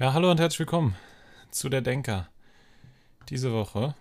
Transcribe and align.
Ja, 0.00 0.14
hallo 0.14 0.30
und 0.30 0.40
herzlich 0.40 0.60
willkommen 0.60 0.96
zu 1.50 1.68
der 1.68 1.82
Denker 1.82 2.30
diese 3.28 3.52
Woche. 3.52 3.94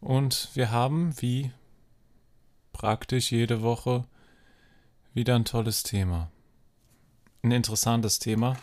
Und 0.00 0.48
wir 0.54 0.70
haben, 0.70 1.12
wie 1.20 1.52
praktisch 2.72 3.30
jede 3.30 3.60
Woche, 3.60 4.06
wieder 5.12 5.34
ein 5.34 5.44
tolles 5.44 5.82
Thema. 5.82 6.30
Ein 7.42 7.50
interessantes 7.50 8.18
Thema. 8.18 8.56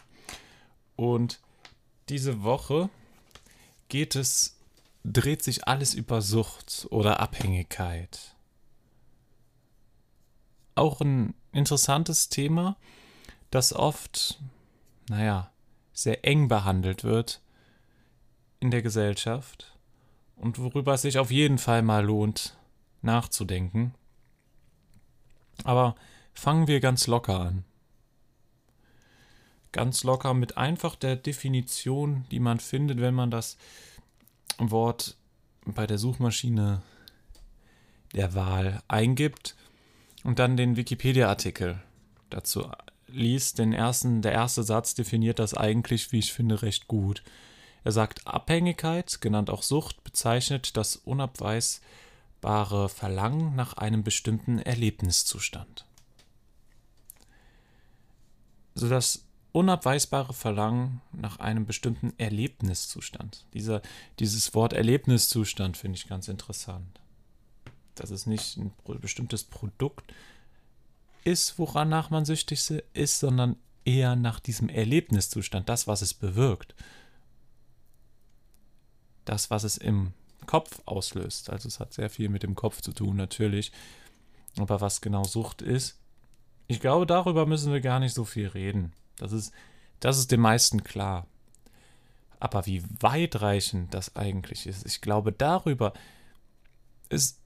Und 0.96 1.40
diese 2.10 2.42
Woche 2.42 2.90
geht 3.88 4.16
es, 4.16 4.58
dreht 5.04 5.44
sich 5.44 5.68
alles 5.68 5.94
über 5.94 6.24
Sucht 6.24 6.88
oder 6.90 7.20
Abhängigkeit. 7.20 8.36
Auch 10.74 11.02
ein 11.02 11.36
interessantes 11.52 12.30
Thema, 12.30 12.78
das 13.52 13.74
oft, 13.74 14.40
naja, 15.08 15.51
sehr 16.04 16.26
eng 16.26 16.48
behandelt 16.48 17.04
wird 17.04 17.42
in 18.60 18.72
der 18.72 18.82
Gesellschaft 18.82 19.78
und 20.36 20.60
worüber 20.60 20.94
es 20.94 21.04
sich 21.04 21.18
auf 21.18 21.32
jeden 21.32 21.58
Fall 21.58 21.82
mal 21.82 22.06
lohnt 22.06 22.58
nachzudenken. 23.02 23.94
Aber 25.64 25.96
fangen 26.34 26.68
wir 26.68 26.80
ganz 26.80 27.08
locker 27.08 27.40
an. 27.40 27.64
Ganz 29.72 30.04
locker 30.04 30.34
mit 30.34 30.58
einfach 30.58 30.96
der 30.96 31.16
Definition, 31.16 32.26
die 32.32 32.40
man 32.40 32.60
findet, 32.60 33.00
wenn 33.00 33.14
man 33.14 33.32
das 33.32 33.58
Wort 34.58 35.16
bei 35.66 35.88
der 35.88 35.98
Suchmaschine 35.98 36.82
der 38.14 38.34
Wahl 38.34 38.82
eingibt 38.88 39.56
und 40.24 40.40
dann 40.40 40.58
den 40.58 40.76
Wikipedia-Artikel 40.76 41.82
dazu 42.30 42.70
liest, 43.14 43.60
den 43.60 43.74
ersten, 43.74 44.22
der 44.22 44.32
erste 44.32 44.64
Satz 44.64 44.94
definiert 44.94 45.40
das 45.40 45.54
eigentlich, 45.54 46.12
wie 46.12 46.20
ich 46.20 46.34
finde, 46.34 46.62
recht 46.62 46.88
gut. 46.88 47.24
Er 47.84 47.92
sagt, 47.92 48.28
Abhängigkeit, 48.28 49.22
genannt 49.22 49.50
auch 49.50 49.64
Sucht, 49.64 50.04
bezeichnet 50.04 50.78
das 50.78 50.96
unabweisbare 50.96 52.90
Verlangen 52.90 53.56
nach 53.56 53.74
einem 53.74 54.04
bestimmten 54.04 54.60
Erlebniszustand. 54.60 55.86
So 58.76 58.88
das 58.88 59.24
unabweisbare 59.52 60.34
Verlangen 60.34 61.02
nach 61.12 61.40
einem 61.40 61.66
bestimmten 61.66 62.14
Erlebniszustand. 62.18 63.46
Dieser, 63.54 63.82
dieses 64.20 64.54
Wort 64.54 64.74
Erlebniszustand 64.74 65.76
finde 65.76 65.98
ich 65.98 66.08
ganz 66.08 66.28
interessant. 66.28 67.00
Das 67.96 68.12
ist 68.12 68.28
nicht 68.28 68.58
ein 68.58 68.72
bestimmtes 69.02 69.44
Produkt, 69.44 70.14
ist, 71.24 71.58
woranach 71.60 72.10
man 72.10 72.26
süchtig 72.26 72.70
ist, 72.94 73.20
sondern 73.20 73.58
eher 73.86 74.16
nach 74.16 74.40
diesem 74.40 74.70
Erlebniszustand, 74.70 75.70
das, 75.70 75.88
was 75.88 76.02
es 76.02 76.14
bewirkt. 76.14 76.76
Das, 79.26 79.50
was 79.50 79.64
es 79.64 79.78
im 79.78 80.14
Kopf 80.46 80.82
auslöst. 80.86 81.50
Also 81.50 81.68
es 81.68 81.80
hat 81.80 81.94
sehr 81.94 82.10
viel 82.10 82.30
mit 82.30 82.44
dem 82.44 82.56
Kopf 82.56 82.82
zu 82.82 82.92
tun, 82.92 83.16
natürlich. 83.16 83.72
Aber 84.58 84.82
was 84.82 85.02
genau 85.02 85.24
Sucht 85.24 85.62
ist, 85.62 86.00
ich 86.68 86.80
glaube, 86.80 87.06
darüber 87.06 87.46
müssen 87.46 87.72
wir 87.72 87.82
gar 87.82 88.00
nicht 88.00 88.14
so 88.14 88.26
viel 88.26 88.48
reden. 88.48 88.94
Das 89.18 89.32
ist, 89.32 89.54
das 90.00 90.18
ist 90.18 90.32
den 90.32 90.40
meisten 90.40 90.84
klar. 90.84 91.28
Aber 92.40 92.66
wie 92.66 92.84
weitreichend 93.00 93.94
das 93.94 94.16
eigentlich 94.16 94.66
ist, 94.66 94.86
ich 94.86 95.02
glaube, 95.02 95.32
darüber 95.32 95.94
ist, 97.10 97.40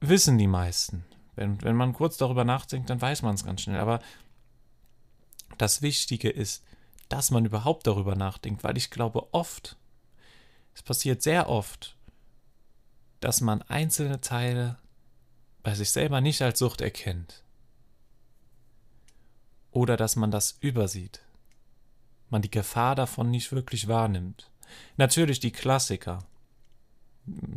wissen 0.00 0.38
die 0.38 0.46
meisten. 0.46 1.04
Wenn, 1.36 1.62
wenn 1.62 1.76
man 1.76 1.92
kurz 1.92 2.16
darüber 2.16 2.44
nachdenkt, 2.44 2.90
dann 2.90 3.00
weiß 3.00 3.22
man 3.22 3.34
es 3.34 3.44
ganz 3.44 3.60
schnell. 3.60 3.78
Aber 3.78 4.00
das 5.58 5.82
Wichtige 5.82 6.30
ist, 6.30 6.64
dass 7.08 7.30
man 7.30 7.44
überhaupt 7.44 7.86
darüber 7.86 8.16
nachdenkt, 8.16 8.64
weil 8.64 8.76
ich 8.76 8.90
glaube 8.90 9.32
oft, 9.32 9.76
es 10.74 10.82
passiert 10.82 11.22
sehr 11.22 11.48
oft, 11.48 11.96
dass 13.20 13.40
man 13.40 13.62
einzelne 13.62 14.20
Teile 14.20 14.78
bei 15.62 15.74
sich 15.74 15.90
selber 15.90 16.20
nicht 16.20 16.42
als 16.42 16.58
Sucht 16.58 16.80
erkennt. 16.80 17.42
Oder 19.70 19.96
dass 19.96 20.16
man 20.16 20.30
das 20.30 20.56
übersieht. 20.60 21.20
Man 22.30 22.42
die 22.42 22.50
Gefahr 22.50 22.94
davon 22.94 23.30
nicht 23.30 23.52
wirklich 23.52 23.88
wahrnimmt. 23.88 24.50
Natürlich 24.96 25.38
die 25.38 25.52
Klassiker. 25.52 26.24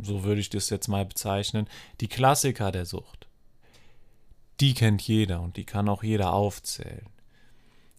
So 0.02 0.22
würde 0.22 0.40
ich 0.40 0.50
das 0.50 0.70
jetzt 0.70 0.88
mal 0.88 1.06
bezeichnen. 1.06 1.68
Die 2.00 2.08
Klassiker 2.08 2.72
der 2.72 2.84
Sucht 2.84 3.19
die 4.60 4.74
kennt 4.74 5.02
jeder 5.02 5.40
und 5.40 5.56
die 5.56 5.64
kann 5.64 5.88
auch 5.88 6.02
jeder 6.02 6.32
aufzählen. 6.32 7.06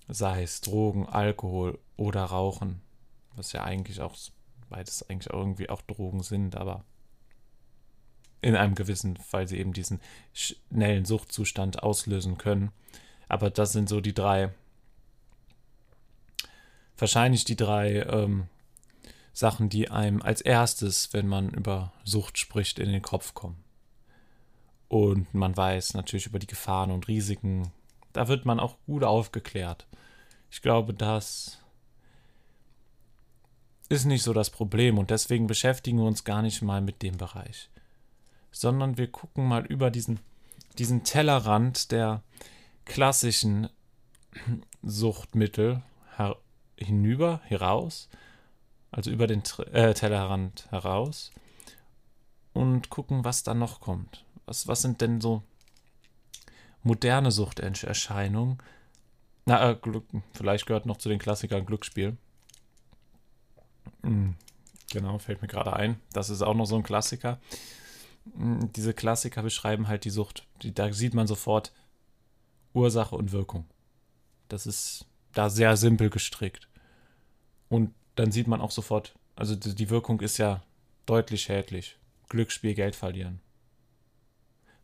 Sei 0.08 0.44
es 0.44 0.62
Drogen, 0.62 1.08
Alkohol 1.08 1.80
oder 1.98 2.24
Rauchen, 2.24 2.82
was 3.36 3.52
ja 3.54 3.64
eigentlich 3.64 4.02
auch 4.02 4.16
beides 4.70 5.08
eigentlich 5.10 5.34
irgendwie 5.34 5.70
auch 5.70 5.82
Drogen 5.82 6.24
sind, 6.24 6.56
aber 6.56 6.84
in 8.42 8.56
einem 8.56 8.76
gewissen 8.76 9.18
Fall 9.18 9.48
sie 9.48 9.58
eben 9.58 9.74
diesen 9.74 10.02
schnellen 10.34 11.06
Suchtzustand 11.06 11.84
auslösen 11.84 12.38
können. 12.38 12.72
Aber 13.28 13.50
das 13.50 13.72
sind 13.72 13.88
so 13.88 14.02
die 14.02 14.14
drei, 14.14 14.52
wahrscheinlich 16.98 17.46
die 17.46 17.56
drei 17.56 18.02
ähm, 18.02 18.48
Sachen, 19.34 19.70
die 19.70 19.90
einem 19.90 20.22
als 20.22 20.42
erstes, 20.42 21.14
wenn 21.14 21.28
man 21.28 21.50
über 21.50 21.94
Sucht 22.04 22.38
spricht, 22.38 22.80
in 22.80 22.92
den 22.92 23.02
Kopf 23.02 23.34
kommen. 23.34 23.64
Und 24.92 25.34
man 25.34 25.56
weiß 25.56 25.94
natürlich 25.94 26.26
über 26.26 26.38
die 26.38 26.48
Gefahren 26.48 26.92
und 26.92 27.08
Risiken. 27.08 27.72
Da 28.12 28.28
wird 28.28 28.44
man 28.44 28.60
auch 28.60 28.76
gut 28.86 29.06
aufgeklärt. 29.06 29.88
Ich 30.50 30.62
glaube, 30.62 30.94
das 30.94 31.60
ist 33.88 34.04
nicht 34.04 34.22
so 34.22 34.34
das 34.34 34.50
Problem 34.50 34.98
und 34.98 35.10
deswegen 35.10 35.48
beschäftigen 35.48 35.98
wir 36.00 36.04
uns 36.04 36.26
gar 36.26 36.42
nicht 36.42 36.62
mal 36.62 36.82
mit 36.82 37.04
dem 37.04 37.16
Bereich, 37.16 37.70
sondern 38.52 38.98
wir 38.98 39.10
gucken 39.10 39.48
mal 39.48 39.66
über 39.66 39.92
diesen, 39.92 40.20
diesen 40.78 41.06
Tellerrand 41.06 41.94
der 41.94 42.22
klassischen 42.84 43.70
Suchtmittel 44.84 45.82
hinüber, 46.76 47.40
heraus, 47.46 48.10
also 48.92 49.10
über 49.10 49.28
den 49.28 49.42
äh, 49.72 49.94
Tellerrand 49.94 50.70
heraus 50.70 51.32
und 52.52 52.90
gucken, 52.90 53.24
was 53.24 53.44
da 53.44 53.54
noch 53.54 53.80
kommt. 53.80 54.26
Was, 54.52 54.68
was 54.68 54.82
sind 54.82 55.00
denn 55.00 55.22
so 55.22 55.44
moderne 56.84 57.32
Suchterscheinungen? 57.32 58.58
Na, 59.46 59.70
äh, 59.70 59.76
Glück, 59.76 60.04
vielleicht 60.34 60.66
gehört 60.66 60.86
noch 60.86 60.98
zu 60.98 61.08
den 61.08 61.20
Klassikern 61.20 61.66
Glücksspiel. 61.66 62.18
Mhm, 64.02 64.36
genau, 64.92 65.20
fällt 65.20 65.42
mir 65.42 65.48
gerade 65.48 65.72
ein. 65.72 66.02
Das 66.12 66.30
ist 66.30 66.42
auch 66.42 66.54
noch 66.54 66.66
so 66.66 66.76
ein 66.76 66.84
Klassiker. 66.84 67.40
Mhm, 68.36 68.74
diese 68.74 68.94
Klassiker 68.94 69.42
beschreiben 69.42 69.88
halt 69.88 70.04
die 70.04 70.10
Sucht. 70.10 70.46
Da 70.62 70.92
sieht 70.92 71.14
man 71.14 71.28
sofort 71.28 71.72
Ursache 72.74 73.16
und 73.16 73.32
Wirkung. 73.32 73.64
Das 74.50 74.68
ist 74.68 75.06
da 75.32 75.50
sehr 75.50 75.78
simpel 75.78 76.10
gestrickt. 76.10 76.68
Und 77.70 77.94
dann 78.16 78.34
sieht 78.34 78.48
man 78.48 78.60
auch 78.60 78.72
sofort, 78.72 79.16
also 79.38 79.56
die 79.56 79.90
Wirkung 79.90 80.20
ist 80.20 80.40
ja 80.40 80.62
deutlich 81.06 81.44
schädlich. 81.44 81.96
Glücksspiel, 82.28 82.74
Geld 82.74 82.98
verlieren. 82.98 83.40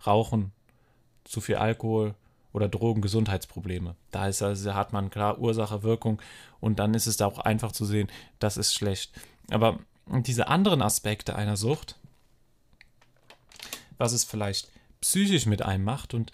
Rauchen, 0.06 0.52
zu 1.24 1.42
viel 1.42 1.56
Alkohol 1.56 2.16
oder 2.54 2.70
Drogen 2.70 3.02
Gesundheitsprobleme. 3.02 3.96
Da 4.12 4.28
ist 4.28 4.42
also, 4.42 4.74
hat 4.74 4.94
man 4.94 5.10
klar 5.10 5.40
Ursache, 5.40 5.84
Wirkung 5.84 6.22
und 6.60 6.80
dann 6.80 6.94
ist 6.94 7.08
es 7.08 7.18
da 7.18 7.26
auch 7.26 7.40
einfach 7.40 7.72
zu 7.72 7.86
sehen, 7.86 8.08
das 8.40 8.58
ist 8.58 8.74
schlecht. 8.74 9.12
Aber 9.50 9.80
diese 10.08 10.48
anderen 10.48 10.82
Aspekte 10.82 11.36
einer 11.36 11.58
Sucht, 11.58 11.96
was 13.98 14.14
es 14.14 14.24
vielleicht 14.24 14.72
psychisch 15.02 15.46
mit 15.46 15.62
einem 15.62 15.84
macht 15.84 16.14
und 16.14 16.32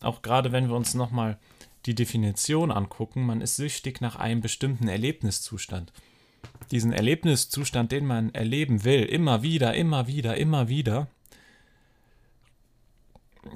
auch 0.00 0.22
gerade 0.22 0.52
wenn 0.52 0.68
wir 0.68 0.76
uns 0.76 0.94
nochmal 0.94 1.38
die 1.86 1.94
Definition 1.94 2.70
angucken, 2.70 3.24
man 3.24 3.40
ist 3.40 3.56
süchtig 3.56 4.00
nach 4.00 4.16
einem 4.16 4.40
bestimmten 4.40 4.88
Erlebniszustand. 4.88 5.92
Diesen 6.70 6.92
Erlebniszustand, 6.92 7.92
den 7.92 8.06
man 8.06 8.34
erleben 8.34 8.84
will, 8.84 9.04
immer 9.04 9.42
wieder, 9.42 9.74
immer 9.74 10.06
wieder, 10.06 10.36
immer 10.36 10.68
wieder, 10.68 11.08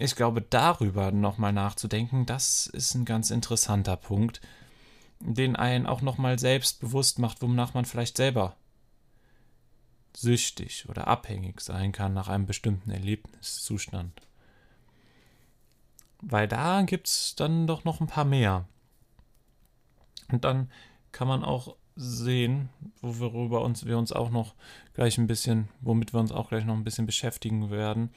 ich 0.00 0.16
glaube, 0.16 0.42
darüber 0.42 1.12
nochmal 1.12 1.52
nachzudenken, 1.52 2.26
das 2.26 2.66
ist 2.66 2.94
ein 2.94 3.04
ganz 3.04 3.30
interessanter 3.30 3.96
Punkt, 3.96 4.40
den 5.20 5.56
einen 5.56 5.86
auch 5.86 6.00
nochmal 6.00 6.38
selbst 6.38 6.80
bewusst 6.80 7.18
macht, 7.18 7.42
wonach 7.42 7.74
man 7.74 7.84
vielleicht 7.84 8.16
selber 8.16 8.56
süchtig 10.16 10.88
oder 10.88 11.06
abhängig 11.06 11.60
sein 11.60 11.92
kann 11.92 12.14
nach 12.14 12.28
einem 12.28 12.46
bestimmten 12.46 12.90
Erlebniszustand. 12.90 14.20
Weil 16.22 16.48
da 16.48 16.82
gibt 16.82 17.06
es 17.06 17.34
dann 17.36 17.66
doch 17.66 17.84
noch 17.84 18.00
ein 18.00 18.06
paar 18.06 18.24
mehr. 18.24 18.66
Und 20.30 20.44
dann 20.44 20.70
kann 21.12 21.28
man 21.28 21.44
auch 21.44 21.76
sehen, 21.96 22.70
worüber 23.02 23.62
uns, 23.62 23.84
wir 23.84 23.98
uns 23.98 24.12
auch 24.12 24.30
noch 24.30 24.54
gleich 24.94 25.18
ein 25.18 25.26
bisschen, 25.26 25.68
womit 25.80 26.12
wir 26.12 26.20
uns 26.20 26.32
auch 26.32 26.48
gleich 26.48 26.64
noch 26.64 26.74
ein 26.74 26.84
bisschen 26.84 27.06
beschäftigen 27.06 27.70
werden, 27.70 28.10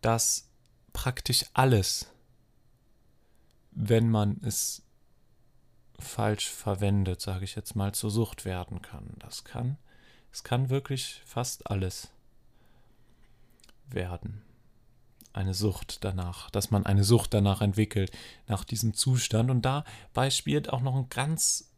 dass 0.00 0.48
praktisch 0.94 1.44
alles, 1.52 2.10
wenn 3.72 4.08
man 4.08 4.40
es 4.42 4.82
falsch 5.98 6.48
verwendet, 6.48 7.20
sage 7.20 7.44
ich 7.44 7.54
jetzt 7.54 7.76
mal, 7.76 7.92
zur 7.92 8.10
Sucht 8.10 8.46
werden 8.46 8.80
kann. 8.80 9.12
Das 9.18 9.44
kann, 9.44 9.76
es 10.32 10.42
kann 10.42 10.70
wirklich 10.70 11.20
fast 11.26 11.70
alles 11.70 12.10
werden. 13.90 14.42
Eine 15.34 15.52
Sucht 15.52 16.04
danach, 16.04 16.48
dass 16.50 16.70
man 16.70 16.86
eine 16.86 17.04
Sucht 17.04 17.34
danach 17.34 17.60
entwickelt, 17.60 18.10
nach 18.46 18.64
diesem 18.64 18.94
Zustand. 18.94 19.50
Und 19.50 19.62
dabei 19.62 20.30
spielt 20.30 20.72
auch 20.72 20.80
noch 20.80 20.94
ein 20.94 21.08
ganz 21.10 21.70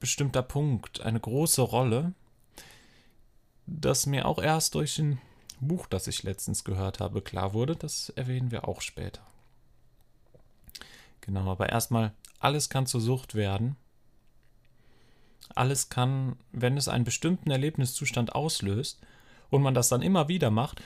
bestimmter 0.00 0.42
Punkt 0.42 1.02
eine 1.02 1.20
große 1.20 1.60
Rolle, 1.60 2.14
das 3.66 4.06
mir 4.06 4.26
auch 4.26 4.38
erst 4.38 4.74
durch 4.74 4.98
ein 4.98 5.20
Buch, 5.60 5.86
das 5.86 6.06
ich 6.06 6.22
letztens 6.22 6.64
gehört 6.64 7.00
habe, 7.00 7.22
klar 7.22 7.52
wurde. 7.52 7.76
Das 7.76 8.10
erwähnen 8.10 8.50
wir 8.50 8.66
auch 8.66 8.80
später. 8.80 9.22
Genau, 11.20 11.50
aber 11.50 11.68
erstmal, 11.68 12.12
alles 12.38 12.70
kann 12.70 12.86
zur 12.86 13.00
Sucht 13.00 13.34
werden. 13.34 13.76
Alles 15.54 15.88
kann, 15.88 16.36
wenn 16.52 16.76
es 16.76 16.88
einen 16.88 17.04
bestimmten 17.04 17.50
Erlebniszustand 17.50 18.34
auslöst 18.34 19.00
und 19.50 19.62
man 19.62 19.74
das 19.74 19.88
dann 19.88 20.02
immer 20.02 20.28
wieder 20.28 20.50
macht, 20.50 20.80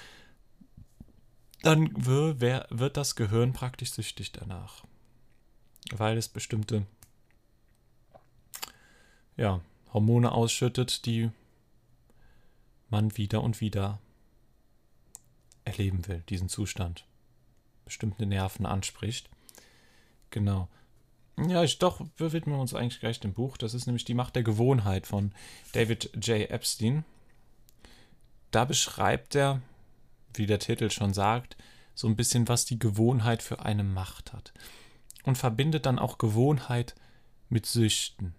dann 1.63 1.91
wird 1.95 2.97
das 2.97 3.15
Gehirn 3.15 3.53
praktisch 3.53 3.93
süchtig 3.93 4.33
danach. 4.33 4.85
Weil 5.91 6.19
es 6.19 6.29
bestimmte 6.29 6.87
ja, 9.37 9.61
Hormone 9.93 10.33
ausschüttet, 10.33 11.07
die 11.07 11.31
man 12.91 13.17
wieder 13.17 13.43
und 13.43 13.61
wieder 13.61 13.99
erleben 15.65 16.07
will, 16.07 16.23
diesen 16.29 16.49
Zustand. 16.49 17.07
Bestimmte 17.85 18.27
Nerven 18.27 18.67
anspricht. 18.67 19.29
Genau. 20.31 20.69
Ja, 21.37 21.65
ich 21.65 21.79
doch, 21.79 22.01
wir 22.17 22.33
widmen 22.33 22.59
uns 22.59 22.75
eigentlich 22.75 23.01
gleich 23.01 23.21
dem 23.21 23.35
Buch. 23.35 23.57
Das 23.57 23.75
ist 23.75 23.87
nämlich 23.87 24.05
Die 24.05 24.15
Macht 24.15 24.37
der 24.37 24.43
Gewohnheit 24.43 25.07
von 25.07 25.33
David 25.73 26.11
J. 26.15 26.49
Epstein. 26.51 27.05
Da 28.51 28.65
beschreibt 28.65 29.35
er, 29.35 29.61
wie 30.35 30.47
der 30.47 30.61
Titel 30.61 30.91
schon 30.91 31.13
sagt, 31.13 31.57
so 31.95 32.09
ein 32.09 32.17
bisschen, 32.17 32.49
was 32.49 32.65
die 32.65 32.79
Gewohnheit 32.79 33.43
für 33.43 33.65
eine 33.65 33.85
Macht 33.85 34.33
hat. 34.33 34.53
Und 35.25 35.39
verbindet 35.39 35.87
dann 35.87 35.99
auch 35.99 36.19
Gewohnheit 36.19 36.95
mit 37.49 37.67
Süchten. 37.67 38.35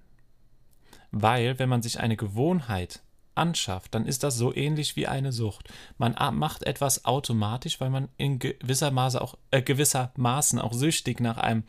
Weil, 1.12 1.60
wenn 1.60 1.70
man 1.70 1.82
sich 1.82 2.00
eine 2.00 2.18
Gewohnheit 2.18 3.02
anschafft, 3.36 3.94
dann 3.94 4.06
ist 4.06 4.24
das 4.24 4.36
so 4.36 4.54
ähnlich 4.54 4.96
wie 4.96 5.08
eine 5.08 5.32
Sucht. 5.32 5.70
Man 5.98 6.16
macht 6.36 6.64
etwas 6.64 7.06
automatisch, 7.06 7.80
weil 7.80 7.90
man 7.90 8.10
in 8.18 8.40
gewisser 8.40 8.92
Maße 8.92 9.22
auch 9.22 9.38
äh, 9.52 9.62
gewissermaßen 9.62 10.60
auch 10.60 10.74
süchtig 10.74 11.20
nach 11.20 11.38
einem 11.38 11.64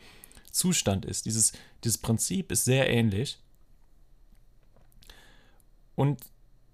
Zustand 0.51 1.05
ist. 1.05 1.25
Dieses, 1.25 1.53
dieses 1.83 1.97
Prinzip 1.97 2.51
ist 2.51 2.65
sehr 2.65 2.89
ähnlich. 2.89 3.39
Und 5.95 6.21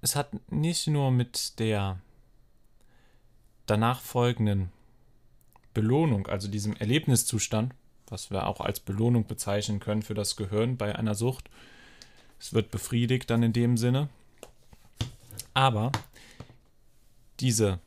es 0.02 0.16
hat 0.16 0.32
nicht 0.52 0.88
nur 0.88 1.12
mit 1.12 1.60
der 1.60 2.00
danach 3.66 4.02
folgenden 4.02 4.72
Belohnung, 5.74 6.28
also 6.28 6.48
diesem 6.48 6.76
Erlebniszustand, 6.76 7.74
was 8.08 8.30
wir 8.30 8.48
auch 8.48 8.60
als 8.60 8.80
Belohnung 8.80 9.26
bezeichnen 9.26 9.80
können 9.80 10.02
für 10.02 10.14
das 10.14 10.36
Gehirn 10.36 10.78
bei 10.78 10.96
einer 10.96 11.16
Sucht. 11.16 11.50
Es 12.40 12.54
wird 12.54 12.70
befriedigt 12.72 13.30
dann 13.30 13.44
in 13.44 13.54
dem 13.54 13.78
Sinne. 13.78 14.10
Aber 15.54 15.92
diese 17.40 17.80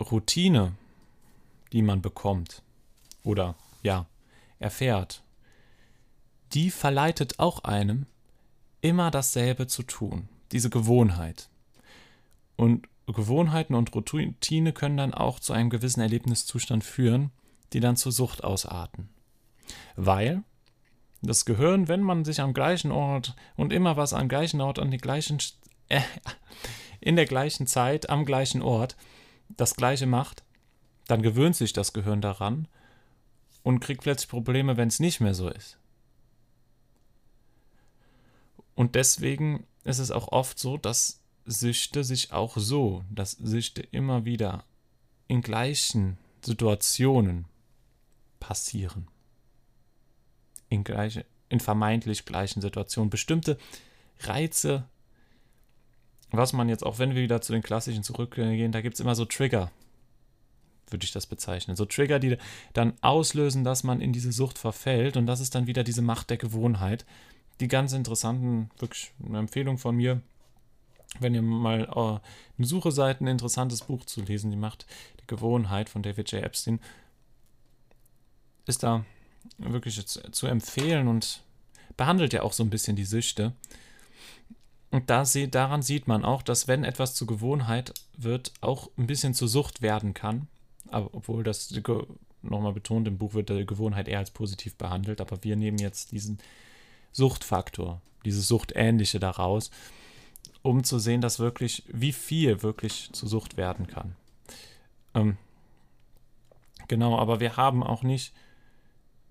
Routine, 0.00 0.72
die 1.72 1.82
man 1.82 2.00
bekommt, 2.00 2.62
oder 3.22 3.54
ja, 3.82 4.06
erfährt, 4.58 5.22
die 6.52 6.70
verleitet 6.70 7.38
auch 7.38 7.64
einem, 7.64 8.06
immer 8.80 9.10
dasselbe 9.10 9.66
zu 9.66 9.82
tun, 9.82 10.28
diese 10.52 10.70
Gewohnheit. 10.70 11.48
Und 12.56 12.88
Gewohnheiten 13.06 13.74
und 13.74 13.94
Routine 13.94 14.72
können 14.72 14.96
dann 14.96 15.14
auch 15.14 15.40
zu 15.40 15.52
einem 15.52 15.70
gewissen 15.70 16.00
Erlebniszustand 16.00 16.84
führen, 16.84 17.30
die 17.72 17.80
dann 17.80 17.96
zur 17.96 18.12
Sucht 18.12 18.44
ausarten. 18.44 19.08
Weil 19.96 20.42
das 21.22 21.44
Gehirn, 21.44 21.88
wenn 21.88 22.02
man 22.02 22.24
sich 22.24 22.40
am 22.40 22.54
gleichen 22.54 22.90
Ort 22.90 23.36
und 23.56 23.72
immer 23.72 23.96
was 23.96 24.12
am 24.12 24.28
gleichen 24.28 24.60
Ort 24.60 24.78
an 24.78 24.90
die 24.90 24.98
gleichen 24.98 25.38
in 27.00 27.16
der 27.16 27.26
gleichen 27.26 27.66
Zeit 27.66 28.08
am 28.10 28.24
gleichen 28.24 28.62
Ort 28.62 28.96
das 29.48 29.74
gleiche 29.74 30.06
macht, 30.06 30.44
dann 31.06 31.22
gewöhnt 31.22 31.56
sich 31.56 31.72
das 31.72 31.92
Gehirn 31.92 32.20
daran 32.20 32.68
und 33.62 33.80
kriegt 33.80 34.02
plötzlich 34.02 34.28
Probleme, 34.28 34.76
wenn 34.76 34.88
es 34.88 35.00
nicht 35.00 35.20
mehr 35.20 35.34
so 35.34 35.48
ist. 35.48 35.76
Und 38.74 38.94
deswegen 38.94 39.66
ist 39.84 39.98
es 39.98 40.10
auch 40.10 40.28
oft 40.28 40.58
so, 40.58 40.76
dass 40.76 41.20
Süchte 41.44 42.04
sich 42.04 42.32
auch 42.32 42.56
so, 42.56 43.04
dass 43.10 43.32
Süchte 43.32 43.82
immer 43.82 44.24
wieder 44.24 44.64
in 45.26 45.42
gleichen 45.42 46.16
Situationen 46.44 47.46
passieren. 48.38 49.08
In, 50.68 50.84
gleiche, 50.84 51.26
in 51.48 51.60
vermeintlich 51.60 52.24
gleichen 52.24 52.60
Situationen. 52.60 53.10
Bestimmte 53.10 53.58
Reize, 54.20 54.88
was 56.32 56.52
man 56.52 56.68
jetzt, 56.68 56.84
auch 56.84 56.98
wenn 56.98 57.14
wir 57.14 57.22
wieder 57.22 57.40
zu 57.40 57.52
den 57.52 57.62
klassischen 57.62 58.02
zurückgehen, 58.02 58.72
da 58.72 58.80
gibt 58.80 58.94
es 58.94 59.00
immer 59.00 59.14
so 59.14 59.24
Trigger, 59.24 59.70
würde 60.88 61.04
ich 61.04 61.12
das 61.12 61.26
bezeichnen. 61.26 61.76
So 61.76 61.84
Trigger, 61.84 62.18
die 62.18 62.36
dann 62.72 62.94
auslösen, 63.00 63.64
dass 63.64 63.84
man 63.84 64.00
in 64.00 64.12
diese 64.12 64.32
Sucht 64.32 64.58
verfällt. 64.58 65.16
Und 65.16 65.26
das 65.26 65.40
ist 65.40 65.54
dann 65.54 65.66
wieder 65.66 65.84
diese 65.84 66.02
Macht 66.02 66.30
der 66.30 66.36
Gewohnheit. 66.36 67.04
Die 67.60 67.68
ganz 67.68 67.92
interessanten, 67.92 68.70
wirklich 68.78 69.12
eine 69.24 69.38
Empfehlung 69.38 69.78
von 69.78 69.96
mir, 69.96 70.20
wenn 71.18 71.34
ihr 71.34 71.42
mal 71.42 71.82
äh, 71.82 72.20
eine 72.58 72.66
Suche 72.66 72.92
seid, 72.92 73.20
ein 73.20 73.26
interessantes 73.26 73.82
Buch 73.82 74.04
zu 74.04 74.22
lesen, 74.22 74.50
die 74.50 74.56
Macht 74.56 74.86
der 75.18 75.26
Gewohnheit 75.26 75.88
von 75.88 76.02
David 76.02 76.30
J. 76.32 76.42
Epstein, 76.42 76.80
ist 78.66 78.82
da 78.82 79.04
wirklich 79.58 80.06
zu, 80.06 80.30
zu 80.30 80.46
empfehlen 80.46 81.08
und 81.08 81.42
behandelt 81.96 82.32
ja 82.32 82.42
auch 82.42 82.52
so 82.52 82.62
ein 82.62 82.70
bisschen 82.70 82.96
die 82.96 83.04
Süchte. 83.04 83.52
Und 84.90 85.08
da 85.08 85.24
sie, 85.24 85.50
daran 85.50 85.82
sieht 85.82 86.08
man 86.08 86.24
auch, 86.24 86.42
dass 86.42 86.66
wenn 86.66 86.84
etwas 86.84 87.14
zur 87.14 87.28
Gewohnheit 87.28 87.94
wird, 88.16 88.52
auch 88.60 88.90
ein 88.98 89.06
bisschen 89.06 89.34
zur 89.34 89.48
Sucht 89.48 89.82
werden 89.82 90.14
kann. 90.14 90.48
Aber 90.88 91.10
obwohl 91.12 91.44
das 91.44 91.72
nochmal 92.42 92.72
betont, 92.72 93.06
im 93.06 93.18
Buch 93.18 93.34
wird 93.34 93.50
die 93.50 93.66
Gewohnheit 93.66 94.08
eher 94.08 94.18
als 94.18 94.30
positiv 94.30 94.74
behandelt, 94.76 95.20
aber 95.20 95.44
wir 95.44 95.56
nehmen 95.56 95.78
jetzt 95.78 96.10
diesen 96.12 96.38
Suchtfaktor, 97.12 98.00
dieses 98.24 98.48
Suchtähnliche 98.48 99.20
daraus, 99.20 99.70
um 100.62 100.84
zu 100.84 100.98
sehen, 100.98 101.20
dass 101.20 101.38
wirklich, 101.38 101.84
wie 101.88 102.12
viel 102.12 102.62
wirklich 102.62 103.10
zur 103.12 103.28
Sucht 103.28 103.56
werden 103.56 103.86
kann. 103.86 104.16
Ähm, 105.14 105.36
genau, 106.88 107.18
aber 107.18 107.40
wir 107.40 107.56
haben 107.56 107.82
auch 107.82 108.02
nicht 108.02 108.32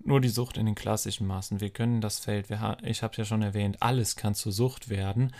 nur 0.02 0.20
die 0.20 0.28
Sucht 0.28 0.56
in 0.56 0.66
den 0.66 0.74
klassischen 0.74 1.26
Maßen. 1.26 1.60
Wir 1.60 1.70
können 1.70 2.00
das 2.00 2.18
Feld, 2.18 2.50
wir, 2.50 2.78
ich 2.82 3.02
habe 3.02 3.12
es 3.12 3.18
ja 3.18 3.24
schon 3.24 3.42
erwähnt, 3.42 3.82
alles 3.82 4.16
kann 4.16 4.34
zur 4.34 4.52
Sucht 4.52 4.88
werden. 4.88 5.32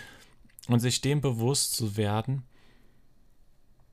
Und 0.69 0.81
sich 0.81 1.01
dem 1.01 1.21
bewusst 1.21 1.75
zu 1.75 1.97
werden, 1.97 2.45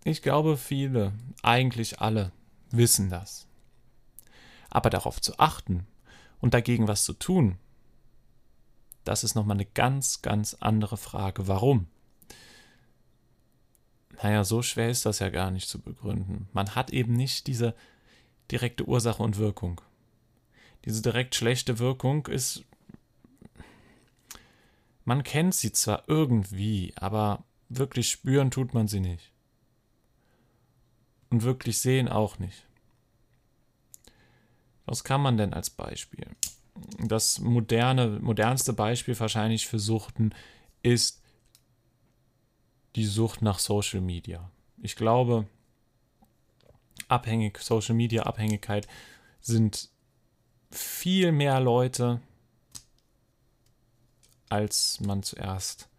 ich 0.03 0.21
glaube, 0.21 0.57
viele, 0.57 1.13
eigentlich 1.41 2.00
alle, 2.01 2.31
wissen 2.71 3.09
das. 3.09 3.47
Aber 4.69 4.89
darauf 4.89 5.21
zu 5.21 5.39
achten 5.39 5.88
und 6.39 6.53
dagegen 6.53 6.88
was 6.88 7.03
zu 7.03 7.13
tun, 7.13 7.57
das 9.03 9.24
ist 9.24 9.36
nochmal 9.36 9.57
eine 9.57 9.65
ganz, 9.65 10.21
ganz 10.21 10.53
andere 10.55 10.97
Frage. 10.97 11.47
Warum? 11.47 11.88
Naja, 14.21 14.43
so 14.43 14.62
schwer 14.62 14.89
ist 14.89 15.05
das 15.05 15.19
ja 15.19 15.29
gar 15.29 15.51
nicht 15.51 15.69
zu 15.69 15.79
begründen. 15.79 16.50
Man 16.51 16.75
hat 16.75 16.91
eben 16.91 17.13
nicht 17.13 17.47
diese 17.47 17.75
direkte 18.51 18.86
Ursache 18.88 19.24
und 19.24 19.38
Wirkung. 19.38 19.81
Diese 20.88 21.01
direkt 21.01 21.36
schlechte 21.36 21.79
Wirkung 21.79 22.27
ist. 22.27 22.63
Man 25.03 25.24
kennt 25.24 25.53
sie 25.53 25.74
zwar 25.74 26.08
irgendwie, 26.08 26.94
aber 26.96 27.44
wirklich 27.67 28.10
spüren 28.10 28.51
tut 28.51 28.74
man 28.74 28.88
sie 28.88 29.01
nicht 29.01 29.34
und 31.29 31.44
wirklich 31.44 31.79
sehen 31.79 32.08
auch 32.08 32.39
nicht. 32.39 32.65
Was 34.86 35.03
kann 35.03 35.20
man 35.20 35.36
denn 35.36 35.53
als 35.53 35.70
Beispiel? 35.70 36.25
Das 37.00 37.39
moderne, 37.39 38.20
modernste 38.22 38.72
Beispiel 38.72 39.20
wahrscheinlich 39.20 39.67
für 39.67 39.79
Suchten 39.79 40.34
ist 40.84 41.22
die 42.96 43.06
Sucht 43.06 43.41
nach 43.41 43.60
Social 43.60 44.00
Media. 44.00 44.50
Ich 44.82 44.96
glaube, 44.96 45.48
abhängig, 47.10 47.58
Social 47.58 47.96
Media 47.96 48.24
Abhängigkeit 48.24 48.88
sind 49.41 49.89
viel 50.71 51.31
mehr 51.31 51.59
Leute, 51.59 52.21
als 54.50 55.00
man 55.00 55.24
zuerst 55.24 55.89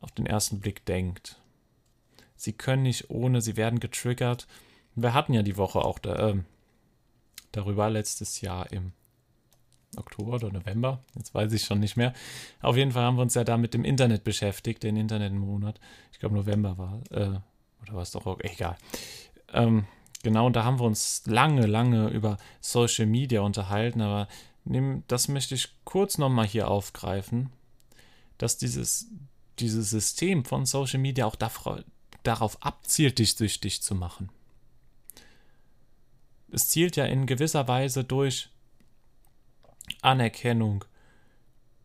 auf 0.00 0.12
den 0.12 0.26
ersten 0.26 0.60
Blick 0.60 0.84
denkt. 0.84 1.40
Sie 2.36 2.52
können 2.52 2.82
nicht 2.82 3.10
ohne, 3.10 3.40
sie 3.40 3.56
werden 3.56 3.80
getriggert. 3.80 4.46
Wir 4.94 5.14
hatten 5.14 5.32
ja 5.32 5.42
die 5.42 5.56
Woche 5.56 5.80
auch 5.80 5.98
da, 5.98 6.30
äh, 6.30 6.38
darüber 7.52 7.90
letztes 7.90 8.40
Jahr 8.40 8.70
im 8.72 8.92
Oktober 9.96 10.34
oder 10.34 10.52
November, 10.52 11.02
jetzt 11.14 11.34
weiß 11.34 11.52
ich 11.52 11.64
schon 11.64 11.80
nicht 11.80 11.96
mehr. 11.96 12.12
Auf 12.60 12.76
jeden 12.76 12.92
Fall 12.92 13.04
haben 13.04 13.16
wir 13.16 13.22
uns 13.22 13.34
ja 13.34 13.44
da 13.44 13.56
mit 13.56 13.72
dem 13.72 13.84
Internet 13.84 14.24
beschäftigt, 14.24 14.82
den 14.82 14.96
Internetmonat. 14.96 15.80
Ich 16.12 16.18
glaube, 16.18 16.34
November 16.34 16.76
war, 16.76 17.00
äh, 17.10 17.38
oder 17.82 17.94
war 17.94 18.02
es 18.02 18.10
doch 18.10 18.38
egal. 18.40 18.76
Ähm, 19.52 19.86
genau, 20.26 20.46
und 20.46 20.56
da 20.56 20.64
haben 20.64 20.80
wir 20.80 20.84
uns 20.86 21.22
lange, 21.26 21.66
lange 21.66 22.08
über 22.08 22.36
Social 22.60 23.06
Media 23.06 23.42
unterhalten, 23.42 24.00
aber 24.00 24.26
das 25.06 25.28
möchte 25.28 25.54
ich 25.54 25.68
kurz 25.84 26.18
nochmal 26.18 26.48
hier 26.48 26.66
aufgreifen, 26.66 27.52
dass 28.36 28.58
dieses, 28.58 29.06
dieses 29.60 29.88
System 29.88 30.44
von 30.44 30.66
Social 30.66 30.98
Media 30.98 31.26
auch 31.26 31.36
darauf 32.24 32.60
abzielt, 32.60 33.20
dich 33.20 33.34
süchtig 33.34 33.82
zu 33.82 33.94
machen. 33.94 34.30
Es 36.50 36.70
zielt 36.70 36.96
ja 36.96 37.04
in 37.04 37.26
gewisser 37.26 37.68
Weise 37.68 38.02
durch 38.02 38.48
Anerkennung, 40.02 40.84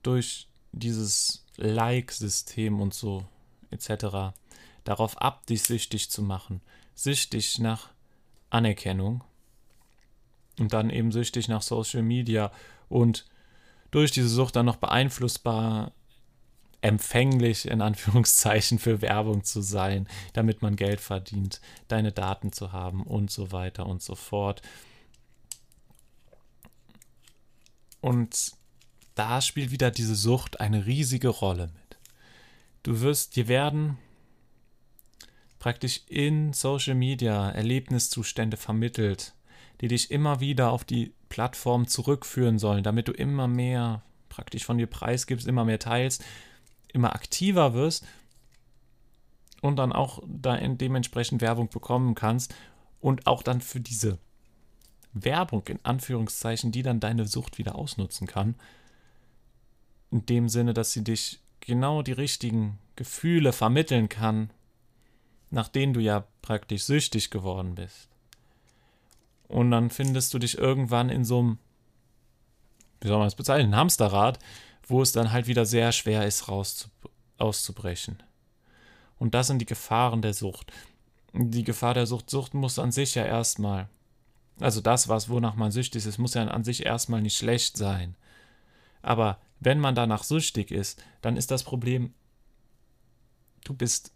durch 0.01 0.48
dieses 0.71 1.45
Like-System 1.57 2.81
und 2.81 2.95
so 2.95 3.24
etc. 3.69 4.33
darauf 4.83 5.15
ab, 5.21 5.45
dich 5.45 5.62
süchtig 5.62 6.10
zu 6.10 6.24
machen. 6.24 6.60
Süchtig 6.95 7.60
nach 7.60 7.91
Anerkennung 8.51 9.24
und 10.60 10.74
dann 10.74 10.89
eben 10.89 11.12
süchtig 11.12 11.48
nach 11.48 11.62
Social 11.62 12.03
Media 12.03 12.51
und 12.89 13.25
durch 13.89 14.12
diese 14.12 14.29
Sucht 14.29 14.55
dann 14.55 14.65
noch 14.65 14.77
beeinflussbar 14.77 15.91
empfänglich 16.81 17.67
in 17.67 17.81
Anführungszeichen 17.81 18.79
für 18.79 19.01
Werbung 19.01 19.43
zu 19.43 19.62
sein, 19.62 20.08
damit 20.34 20.62
man 20.62 20.75
Geld 20.75 21.00
verdient, 21.00 21.62
deine 21.88 22.12
Daten 22.12 22.51
zu 22.51 22.72
haben 22.72 23.03
und 23.03 23.31
so 23.31 23.51
weiter 23.51 23.86
und 23.86 24.01
so 24.01 24.15
fort. 24.15 24.62
Und 28.01 28.53
da 29.13 29.41
spielt 29.41 29.72
wieder 29.72 29.91
diese 29.91 30.15
Sucht 30.15 30.60
eine 30.60 30.86
riesige 30.88 31.29
Rolle 31.29 31.67
mit. 31.67 31.98
Du 32.84 33.01
wirst, 33.01 33.36
dir 33.36 33.48
werden 33.48 34.00
praktisch 35.61 36.01
in 36.07 36.51
Social 36.51 36.95
Media 36.95 37.49
Erlebniszustände 37.51 38.57
vermittelt, 38.57 39.33
die 39.79 39.87
dich 39.87 40.11
immer 40.11 40.41
wieder 40.41 40.71
auf 40.71 40.83
die 40.83 41.13
Plattform 41.29 41.87
zurückführen 41.87 42.59
sollen, 42.59 42.83
damit 42.83 43.07
du 43.07 43.13
immer 43.13 43.47
mehr 43.47 44.01
praktisch 44.27 44.65
von 44.65 44.77
dir 44.77 44.87
preisgibst, 44.87 45.47
immer 45.47 45.63
mehr 45.63 45.79
teilst 45.79 46.23
immer 46.93 47.15
aktiver 47.15 47.73
wirst 47.73 48.05
und 49.61 49.77
dann 49.77 49.93
auch 49.93 50.21
da 50.25 50.57
dementsprechend 50.57 51.41
Werbung 51.41 51.69
bekommen 51.69 52.15
kannst 52.15 52.53
und 52.99 53.27
auch 53.27 53.43
dann 53.43 53.61
für 53.61 53.79
diese 53.79 54.17
Werbung 55.13 55.63
in 55.67 55.79
Anführungszeichen, 55.83 56.71
die 56.71 56.83
dann 56.83 56.99
deine 56.99 57.25
Sucht 57.25 57.57
wieder 57.57 57.75
ausnutzen 57.75 58.27
kann. 58.27 58.55
In 60.09 60.25
dem 60.25 60.49
Sinne, 60.49 60.73
dass 60.73 60.91
sie 60.91 61.03
dich 61.03 61.39
genau 61.59 62.01
die 62.01 62.11
richtigen 62.11 62.79
Gefühle 62.95 63.53
vermitteln 63.53 64.09
kann, 64.09 64.51
nach 65.51 65.67
denen 65.67 65.93
du 65.93 66.00
ja 66.00 66.25
praktisch 66.41 66.84
süchtig 66.84 67.29
geworden 67.29 67.75
bist. 67.75 68.10
Und 69.48 69.70
dann 69.72 69.89
findest 69.89 70.34
du 70.34 70.39
dich 70.39 70.58
irgendwann 70.58 71.10
in 71.10 71.25
so 71.25 71.39
einem, 71.39 71.58
wie 73.01 73.10
soll 73.10 73.17
man 73.17 73.27
das 73.27 73.36
bezeichnen, 73.36 73.75
Hamsterrad, 73.75 74.39
wo 74.88 75.01
es 75.01 75.12
dann 75.12 75.31
halt 75.31 75.48
wieder 75.48 75.65
sehr 75.65 75.91
schwer 75.91 76.25
ist, 76.25 76.48
raus 76.48 76.89
auszubrechen. 77.38 78.22
Und 79.17 79.34
das 79.34 79.48
sind 79.48 79.60
die 79.60 79.65
Gefahren 79.65 80.22
der 80.22 80.34
Sucht. 80.34 80.72
Die 81.34 81.63
Gefahr 81.63 81.93
der 81.93 82.05
Sucht, 82.05 82.29
Sucht 82.29 82.53
muss 82.53 82.79
an 82.79 82.91
sich 82.91 83.15
ja 83.15 83.25
erstmal, 83.25 83.89
also 84.60 84.79
das, 84.79 85.10
was 85.10 85.27
wonach 85.27 85.55
man 85.55 85.72
süchtig 85.72 86.05
ist, 86.05 86.17
muss 86.17 86.36
ja 86.36 86.48
an 86.48 86.63
sich 86.63 86.86
erstmal 86.86 87.22
nicht 87.22 87.38
schlecht 87.38 87.77
sein. 87.77 88.15
Aber 89.01 89.39
wenn 89.60 89.79
man 89.79 89.96
danach 89.96 90.24
süchtig 90.24 90.72
ist, 90.72 91.03
dann 91.22 91.36
ist 91.36 91.51
das 91.51 91.63
Problem, 91.63 92.13
du 93.63 93.74
bist, 93.74 94.12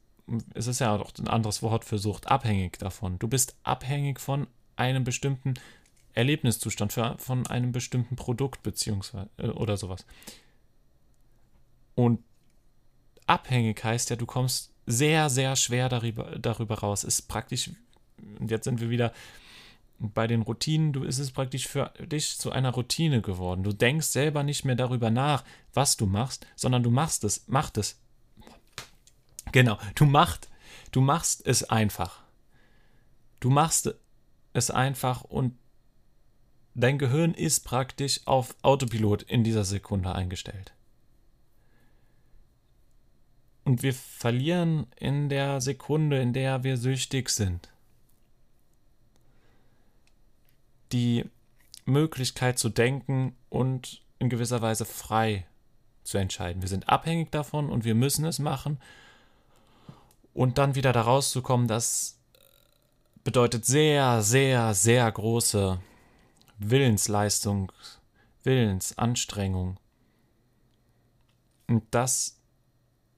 es 0.53 0.67
ist 0.67 0.79
ja 0.79 0.95
auch 0.95 1.11
ein 1.19 1.27
anderes 1.27 1.61
Wort 1.61 1.85
für 1.85 1.97
Sucht, 1.97 2.27
abhängig 2.27 2.79
davon. 2.79 3.19
Du 3.19 3.27
bist 3.27 3.55
abhängig 3.63 4.19
von 4.19 4.47
einem 4.75 5.03
bestimmten 5.03 5.55
Erlebniszustand, 6.13 6.93
von 6.93 7.47
einem 7.47 7.71
bestimmten 7.71 8.15
Produkt 8.15 8.63
beziehungsweise 8.63 9.29
äh, 9.37 9.47
oder 9.47 9.77
sowas. 9.77 10.05
Und 11.93 12.23
abhängig 13.27 13.83
heißt 13.83 14.09
ja, 14.09 14.15
du 14.15 14.25
kommst 14.25 14.71
sehr, 14.85 15.29
sehr 15.29 15.55
schwer 15.55 15.89
darüber, 15.89 16.37
darüber 16.39 16.79
raus. 16.79 17.03
Ist 17.03 17.23
praktisch, 17.27 17.71
und 18.39 18.49
jetzt 18.49 18.65
sind 18.65 18.81
wir 18.81 18.89
wieder 18.89 19.13
bei 19.97 20.27
den 20.27 20.41
Routinen, 20.41 20.93
du 20.93 21.03
ist 21.03 21.19
es 21.19 21.31
praktisch 21.31 21.67
für 21.67 21.93
dich 21.99 22.37
zu 22.37 22.51
einer 22.51 22.71
Routine 22.71 23.21
geworden. 23.21 23.63
Du 23.63 23.71
denkst 23.71 24.07
selber 24.07 24.43
nicht 24.43 24.65
mehr 24.65 24.75
darüber 24.75 25.09
nach, 25.09 25.43
was 25.73 25.97
du 25.97 26.05
machst, 26.05 26.45
sondern 26.55 26.83
du 26.83 26.91
machst 26.91 27.23
es, 27.23 27.47
macht 27.47 27.77
es. 27.77 27.99
Genau, 29.55 29.79
du 29.95 30.03
machst, 30.03 30.49
du 30.91 30.99
machst 30.99 31.47
es 31.47 31.63
einfach. 31.63 32.23
Du 33.39 33.49
machst 33.49 33.95
es 34.51 34.69
einfach 34.69 35.23
und 35.23 35.57
dein 36.73 36.97
Gehirn 36.97 37.33
ist 37.33 37.61
praktisch 37.61 38.19
auf 38.25 38.53
Autopilot 38.63 39.23
in 39.23 39.45
dieser 39.45 39.63
Sekunde 39.63 40.13
eingestellt. 40.13 40.73
Und 43.63 43.81
wir 43.81 43.93
verlieren 43.93 44.87
in 44.97 45.29
der 45.29 45.61
Sekunde, 45.61 46.19
in 46.19 46.33
der 46.33 46.65
wir 46.65 46.75
süchtig 46.75 47.29
sind, 47.29 47.69
die 50.91 51.23
Möglichkeit 51.85 52.59
zu 52.59 52.67
denken 52.67 53.37
und 53.47 54.03
in 54.19 54.27
gewisser 54.27 54.61
Weise 54.61 54.83
frei 54.83 55.47
zu 56.03 56.17
entscheiden. 56.17 56.61
Wir 56.61 56.67
sind 56.67 56.89
abhängig 56.89 57.31
davon 57.31 57.69
und 57.69 57.85
wir 57.85 57.95
müssen 57.95 58.25
es 58.25 58.37
machen. 58.37 58.81
Und 60.35 60.57
dann 60.57 60.75
wieder 60.75 60.91
da 60.91 61.01
rauszukommen, 61.01 61.69
das 61.69 62.19
bedeutet 63.23 63.65
sehr, 63.65 64.21
sehr, 64.21 64.73
sehr 64.73 65.09
große 65.09 65.79
Willensleistung, 66.57 67.71
Willensanstrengung. 68.43 69.77
Und 71.67 71.83
das 71.91 72.41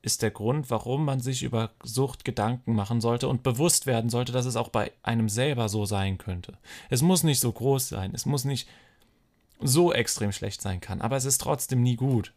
ist 0.03 0.21
der 0.21 0.29
Grund, 0.29 0.69
warum 0.69 1.05
man 1.05 1.19
sich 1.19 1.41
über 1.41 1.71
Sucht 1.81 2.23
Gedanken 2.23 2.75
machen 2.75 3.01
sollte 3.01 3.27
und 3.27 3.41
bewusst 3.41 3.87
werden 3.87 4.11
sollte, 4.11 4.31
dass 4.31 4.45
es 4.45 4.55
auch 4.55 4.69
bei 4.69 4.91
einem 5.01 5.27
selber 5.27 5.69
so 5.69 5.85
sein 5.85 6.19
könnte. 6.19 6.59
Es 6.91 7.01
muss 7.01 7.23
nicht 7.23 7.39
so 7.39 7.51
groß 7.51 7.89
sein, 7.89 8.11
es 8.13 8.27
muss 8.27 8.45
nicht 8.45 8.69
so 9.59 9.91
extrem 9.91 10.31
schlecht 10.31 10.61
sein 10.61 10.81
kann, 10.81 11.01
aber 11.01 11.17
es 11.17 11.25
ist 11.25 11.41
trotzdem 11.41 11.81
nie 11.81 11.95
gut. 11.95 12.31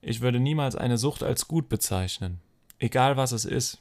Ich 0.00 0.22
würde 0.22 0.40
niemals 0.40 0.74
eine 0.74 0.96
Sucht 0.96 1.22
als 1.22 1.46
gut 1.48 1.68
bezeichnen, 1.68 2.40
egal 2.80 3.16
was 3.16 3.32
es 3.32 3.44
ist. 3.44 3.78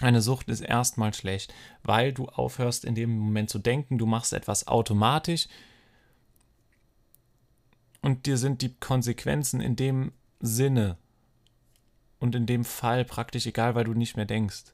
Eine 0.00 0.20
Sucht 0.20 0.48
ist 0.48 0.60
erstmal 0.60 1.14
schlecht, 1.14 1.54
weil 1.82 2.12
du 2.12 2.26
aufhörst 2.26 2.84
in 2.84 2.94
dem 2.94 3.18
Moment 3.18 3.50
zu 3.50 3.58
denken, 3.58 3.98
du 3.98 4.06
machst 4.06 4.32
etwas 4.32 4.66
automatisch 4.66 5.48
und 8.02 8.26
dir 8.26 8.36
sind 8.36 8.62
die 8.62 8.74
Konsequenzen 8.74 9.60
in 9.60 9.74
dem 9.74 10.12
Sinne 10.40 10.96
und 12.18 12.34
in 12.34 12.46
dem 12.46 12.64
Fall 12.64 13.04
praktisch 13.04 13.46
egal, 13.46 13.74
weil 13.74 13.84
du 13.84 13.94
nicht 13.94 14.16
mehr 14.16 14.26
denkst. 14.26 14.64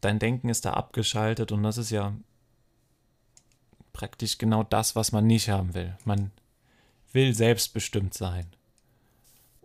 Dein 0.00 0.20
Denken 0.20 0.48
ist 0.48 0.64
da 0.64 0.74
abgeschaltet 0.74 1.50
und 1.50 1.64
das 1.64 1.78
ist 1.78 1.90
ja 1.90 2.14
praktisch 3.92 4.38
genau 4.38 4.62
das, 4.62 4.94
was 4.94 5.10
man 5.10 5.26
nicht 5.26 5.48
haben 5.48 5.74
will. 5.74 5.98
Man 6.04 6.30
will 7.12 7.34
selbstbestimmt 7.34 8.14
sein. 8.14 8.46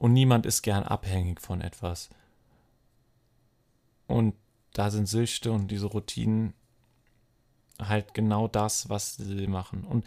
Und 0.03 0.11
niemand 0.11 0.45
ist 0.45 0.63
gern 0.63 0.83
abhängig 0.83 1.39
von 1.39 1.61
etwas. 1.61 2.09
Und 4.05 4.35
da 4.73 4.91
sind 4.91 5.07
Süchte 5.07 5.49
und 5.49 5.69
diese 5.69 5.85
Routinen 5.85 6.53
halt 7.79 8.13
genau 8.13 8.49
das, 8.49 8.89
was 8.89 9.15
sie 9.15 9.47
machen. 9.47 9.85
Und 9.85 10.05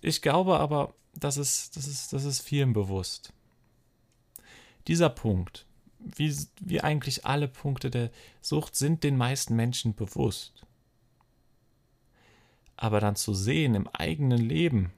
ich 0.00 0.20
glaube 0.20 0.58
aber, 0.58 0.94
das 1.14 1.36
ist, 1.36 1.76
das 1.76 1.86
ist, 1.86 2.12
das 2.12 2.24
ist 2.24 2.40
vielen 2.40 2.72
bewusst. 2.72 3.32
Dieser 4.88 5.08
Punkt, 5.08 5.64
wie, 6.00 6.36
wie 6.60 6.80
eigentlich 6.80 7.24
alle 7.24 7.46
Punkte 7.46 7.88
der 7.88 8.10
Sucht, 8.40 8.74
sind 8.74 9.04
den 9.04 9.16
meisten 9.16 9.54
Menschen 9.54 9.94
bewusst. 9.94 10.66
Aber 12.76 12.98
dann 12.98 13.14
zu 13.14 13.32
sehen 13.32 13.76
im 13.76 13.86
eigenen 13.86 14.40
Leben, 14.42 14.92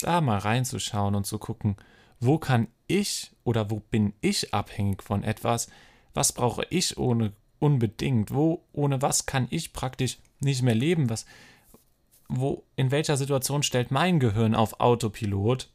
da 0.00 0.20
mal 0.20 0.38
reinzuschauen 0.38 1.14
und 1.14 1.26
zu 1.26 1.38
gucken, 1.38 1.76
wo 2.20 2.38
kann 2.38 2.68
ich 2.86 3.30
oder 3.44 3.70
wo 3.70 3.80
bin 3.80 4.12
ich 4.20 4.52
abhängig 4.52 5.02
von 5.02 5.24
etwas, 5.24 5.68
was 6.14 6.32
brauche 6.32 6.66
ich 6.70 6.98
ohne 6.98 7.32
unbedingt, 7.58 8.32
wo 8.32 8.64
ohne 8.72 9.00
was 9.02 9.26
kann 9.26 9.46
ich 9.50 9.72
praktisch 9.72 10.18
nicht 10.40 10.62
mehr 10.62 10.74
leben, 10.74 11.08
was 11.10 11.26
wo 12.32 12.64
in 12.76 12.92
welcher 12.92 13.16
Situation 13.16 13.64
stellt 13.64 13.90
mein 13.90 14.20
Gehirn 14.20 14.54
auf 14.54 14.78
Autopilot? 14.78 15.68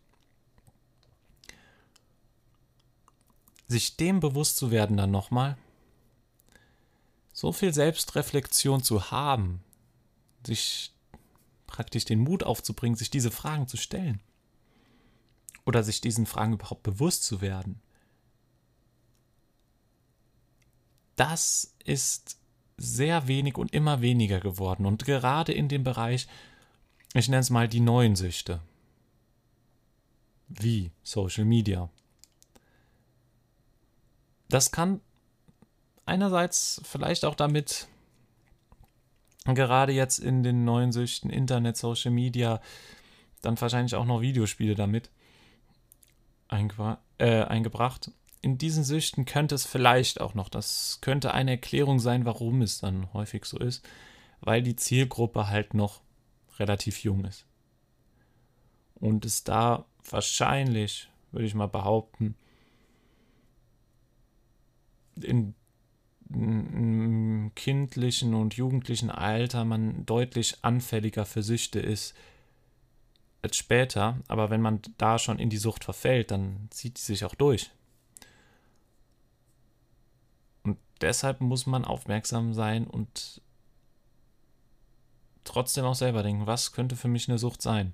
Sich 3.67 3.97
dem 3.97 4.21
bewusst 4.21 4.55
zu 4.57 4.71
werden 4.71 4.95
dann 4.95 5.11
nochmal, 5.11 5.57
so 7.33 7.51
viel 7.51 7.73
Selbstreflexion 7.73 8.83
zu 8.83 9.11
haben, 9.11 9.61
sich 10.45 10.94
praktisch 11.67 12.05
den 12.05 12.19
Mut 12.19 12.43
aufzubringen, 12.43 12.95
sich 12.95 13.09
diese 13.09 13.31
Fragen 13.31 13.67
zu 13.67 13.77
stellen. 13.77 14.21
Oder 15.65 15.83
sich 15.83 16.01
diesen 16.01 16.25
Fragen 16.25 16.53
überhaupt 16.53 16.83
bewusst 16.83 17.23
zu 17.23 17.41
werden. 17.41 17.81
Das 21.15 21.73
ist 21.83 22.37
sehr 22.77 23.27
wenig 23.27 23.57
und 23.57 23.73
immer 23.73 24.01
weniger 24.01 24.39
geworden. 24.39 24.85
Und 24.85 25.05
gerade 25.05 25.53
in 25.53 25.67
dem 25.67 25.83
Bereich, 25.83 26.27
ich 27.13 27.29
nenne 27.29 27.41
es 27.41 27.49
mal 27.49 27.67
die 27.67 27.79
neuen 27.79 28.15
Süchte, 28.15 28.61
wie 30.47 30.91
Social 31.03 31.45
Media. 31.45 31.89
Das 34.49 34.71
kann 34.71 35.01
einerseits 36.05 36.81
vielleicht 36.83 37.25
auch 37.25 37.35
damit, 37.35 37.87
gerade 39.53 39.93
jetzt 39.93 40.17
in 40.17 40.41
den 40.41 40.65
neuen 40.65 40.91
Süchten, 40.91 41.29
Internet, 41.29 41.77
Social 41.77 42.11
Media, 42.11 42.59
dann 43.41 43.59
wahrscheinlich 43.61 43.93
auch 43.95 44.05
noch 44.05 44.21
Videospiele 44.21 44.73
damit 44.73 45.11
äh, 46.49 47.43
eingebracht. 47.43 48.11
In 48.41 48.57
diesen 48.57 48.83
Süchten 48.83 49.25
könnte 49.25 49.55
es 49.55 49.65
vielleicht 49.65 50.19
auch 50.21 50.33
noch, 50.33 50.49
das 50.49 50.99
könnte 51.01 51.33
eine 51.33 51.51
Erklärung 51.51 51.99
sein, 51.99 52.25
warum 52.25 52.61
es 52.61 52.79
dann 52.79 53.11
häufig 53.13 53.45
so 53.45 53.57
ist, 53.57 53.87
weil 54.41 54.63
die 54.63 54.75
Zielgruppe 54.75 55.47
halt 55.47 55.73
noch 55.73 56.01
relativ 56.57 57.03
jung 57.03 57.25
ist. 57.25 57.45
Und 58.95 59.25
es 59.25 59.43
da 59.43 59.85
wahrscheinlich, 60.09 61.09
würde 61.31 61.45
ich 61.45 61.53
mal 61.53 61.67
behaupten, 61.67 62.35
in, 65.21 65.55
im 66.29 67.51
kindlichen 67.55 68.33
und 68.33 68.55
jugendlichen 68.55 69.09
Alter 69.09 69.65
man 69.65 70.05
deutlich 70.05 70.57
anfälliger 70.63 71.25
für 71.25 71.43
Süchte 71.43 71.79
ist 71.79 72.15
als 73.41 73.57
später. 73.57 74.19
Aber 74.27 74.49
wenn 74.49 74.61
man 74.61 74.81
da 74.97 75.19
schon 75.19 75.39
in 75.39 75.49
die 75.49 75.57
Sucht 75.57 75.83
verfällt, 75.83 76.31
dann 76.31 76.67
zieht 76.71 76.97
sie 76.97 77.13
sich 77.13 77.25
auch 77.25 77.35
durch. 77.35 77.69
Und 80.63 80.77
deshalb 81.01 81.41
muss 81.41 81.65
man 81.67 81.85
aufmerksam 81.85 82.53
sein 82.53 82.87
und 82.87 83.41
trotzdem 85.43 85.85
auch 85.85 85.95
selber 85.95 86.23
denken, 86.23 86.47
was 86.47 86.71
könnte 86.71 86.95
für 86.95 87.07
mich 87.07 87.29
eine 87.29 87.37
Sucht 87.37 87.61
sein? 87.61 87.93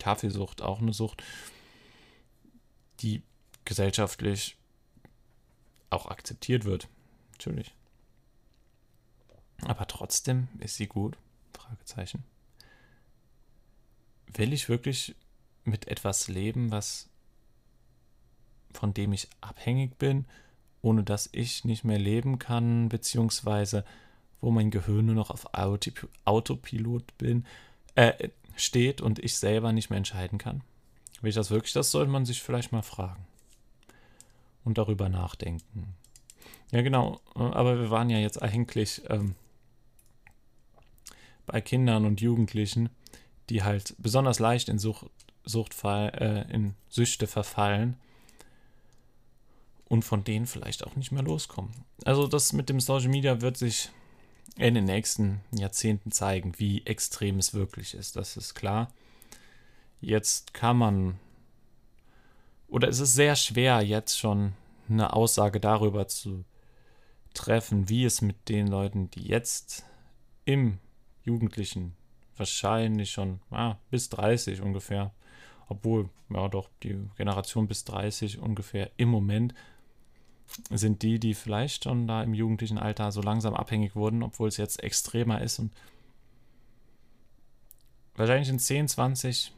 Kaffeesucht, 0.00 0.62
auch 0.62 0.80
eine 0.80 0.92
Sucht, 0.92 1.22
die 3.00 3.22
gesellschaftlich 3.64 4.56
auch 5.90 6.06
akzeptiert 6.06 6.64
wird. 6.64 6.88
Natürlich. 7.38 7.72
Aber 9.62 9.86
trotzdem 9.86 10.48
ist 10.58 10.74
sie 10.74 10.88
gut? 10.88 11.16
Fragezeichen. 11.52 12.24
Will 14.34 14.52
ich 14.52 14.68
wirklich 14.68 15.14
mit 15.62 15.86
etwas 15.86 16.26
leben, 16.26 16.72
was 16.72 17.08
von 18.72 18.92
dem 18.92 19.12
ich 19.12 19.28
abhängig 19.40 19.98
bin, 19.98 20.26
ohne 20.82 21.04
dass 21.04 21.28
ich 21.30 21.64
nicht 21.64 21.84
mehr 21.84 21.98
leben 21.98 22.40
kann, 22.40 22.88
beziehungsweise 22.88 23.84
wo 24.40 24.50
mein 24.50 24.72
Gehirn 24.72 25.06
nur 25.06 25.14
noch 25.14 25.30
auf 25.30 25.46
Autopilot 26.24 27.18
bin, 27.18 27.46
äh, 27.94 28.30
steht 28.56 29.00
und 29.00 29.20
ich 29.20 29.36
selber 29.36 29.72
nicht 29.72 29.90
mehr 29.90 29.96
entscheiden 29.96 30.38
kann? 30.38 30.62
Will 31.20 31.30
ich 31.30 31.36
das 31.36 31.50
wirklich? 31.50 31.72
Das 31.72 31.92
sollte 31.92 32.10
man 32.10 32.26
sich 32.26 32.42
vielleicht 32.42 32.72
mal 32.72 32.82
fragen 32.82 33.26
und 34.64 34.76
darüber 34.76 35.08
nachdenken. 35.08 35.94
Ja, 36.70 36.82
genau. 36.82 37.20
Aber 37.34 37.78
wir 37.78 37.90
waren 37.90 38.10
ja 38.10 38.18
jetzt 38.18 38.42
eigentlich 38.42 39.02
ähm, 39.08 39.34
bei 41.46 41.60
Kindern 41.60 42.04
und 42.04 42.20
Jugendlichen, 42.20 42.90
die 43.48 43.62
halt 43.62 43.94
besonders 43.98 44.38
leicht 44.38 44.68
in, 44.68 44.78
Sucht, 44.78 45.06
Suchtfall, 45.44 46.10
äh, 46.48 46.54
in 46.54 46.74
Süchte 46.88 47.26
verfallen 47.26 47.96
und 49.88 50.04
von 50.04 50.24
denen 50.24 50.46
vielleicht 50.46 50.86
auch 50.86 50.96
nicht 50.96 51.12
mehr 51.12 51.22
loskommen. 51.22 51.72
Also 52.04 52.26
das 52.26 52.52
mit 52.52 52.68
dem 52.68 52.80
Social 52.80 53.08
Media 53.08 53.40
wird 53.40 53.56
sich 53.56 53.90
in 54.56 54.74
den 54.74 54.84
nächsten 54.84 55.40
Jahrzehnten 55.52 56.12
zeigen, 56.12 56.52
wie 56.58 56.84
extrem 56.84 57.38
es 57.38 57.54
wirklich 57.54 57.94
ist. 57.94 58.16
Das 58.16 58.36
ist 58.36 58.54
klar. 58.54 58.92
Jetzt 60.00 60.52
kann 60.52 60.76
man 60.76 61.18
oder 62.68 62.88
es 62.88 63.00
ist 63.00 63.14
sehr 63.14 63.34
schwer, 63.34 63.80
jetzt 63.80 64.18
schon 64.18 64.52
eine 64.88 65.12
Aussage 65.12 65.60
darüber 65.60 66.08
zu 66.08 66.44
treffen, 67.34 67.88
wie 67.88 68.04
es 68.04 68.22
mit 68.22 68.48
den 68.48 68.66
Leuten, 68.66 69.10
die 69.10 69.26
jetzt 69.26 69.84
im 70.44 70.78
Jugendlichen 71.24 71.94
wahrscheinlich 72.36 73.10
schon 73.10 73.40
ah, 73.50 73.76
bis 73.90 74.08
30 74.08 74.62
ungefähr, 74.62 75.12
obwohl, 75.68 76.08
ja 76.30 76.48
doch, 76.48 76.70
die 76.82 76.98
Generation 77.16 77.68
bis 77.68 77.84
30 77.84 78.38
ungefähr 78.38 78.90
im 78.96 79.08
Moment 79.08 79.54
sind 80.70 81.02
die, 81.02 81.18
die 81.18 81.34
vielleicht 81.34 81.84
schon 81.84 82.06
da 82.06 82.22
im 82.22 82.32
jugendlichen 82.32 82.78
Alter 82.78 83.12
so 83.12 83.20
langsam 83.20 83.54
abhängig 83.54 83.94
wurden, 83.94 84.22
obwohl 84.22 84.48
es 84.48 84.56
jetzt 84.56 84.82
extremer 84.82 85.42
ist 85.42 85.58
und 85.58 85.72
wahrscheinlich 88.16 88.48
in 88.48 88.58
10, 88.58 88.88
20, 88.88 89.52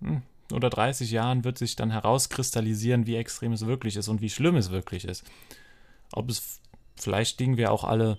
hm, 0.00 0.22
oder 0.52 0.70
30 0.70 1.10
Jahren 1.10 1.44
wird 1.44 1.58
sich 1.58 1.76
dann 1.76 1.90
herauskristallisieren, 1.90 3.06
wie 3.06 3.16
extrem 3.16 3.52
es 3.52 3.66
wirklich 3.66 3.96
ist 3.96 4.08
und 4.08 4.20
wie 4.20 4.30
schlimm 4.30 4.56
es 4.56 4.70
wirklich 4.70 5.04
ist. 5.04 5.24
Ob 6.12 6.30
es, 6.30 6.60
vielleicht 6.96 7.38
liegen 7.40 7.56
wir 7.56 7.70
auch 7.72 7.84
alle 7.84 8.18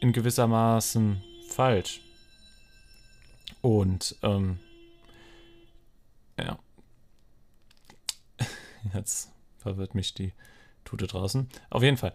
in 0.00 0.12
gewissermaßen 0.12 1.22
falsch. 1.48 2.00
Und, 3.62 4.16
ähm, 4.22 4.58
ja. 6.38 6.58
Jetzt 8.94 9.30
verwirrt 9.58 9.94
mich 9.94 10.14
die 10.14 10.32
Tute 10.84 11.06
draußen. 11.06 11.48
Auf 11.68 11.82
jeden 11.82 11.96
Fall. 11.96 12.14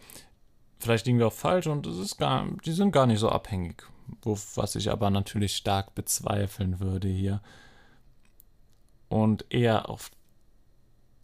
Vielleicht 0.80 1.06
liegen 1.06 1.20
wir 1.20 1.28
auch 1.28 1.34
falsch 1.34 1.68
und 1.68 1.88
es 1.88 1.98
ist 1.98 2.18
gar, 2.18 2.48
die 2.66 2.72
sind 2.72 2.92
gar 2.92 3.06
nicht 3.08 3.20
so 3.20 3.30
abhängig. 3.30 3.84
Wo, 4.22 4.38
was 4.56 4.76
ich 4.76 4.92
aber 4.92 5.10
natürlich 5.10 5.56
stark 5.56 5.96
bezweifeln 5.96 6.80
würde 6.80 7.08
hier 7.08 7.42
und 9.10 9.46
eher 9.50 9.90
auf 9.90 10.12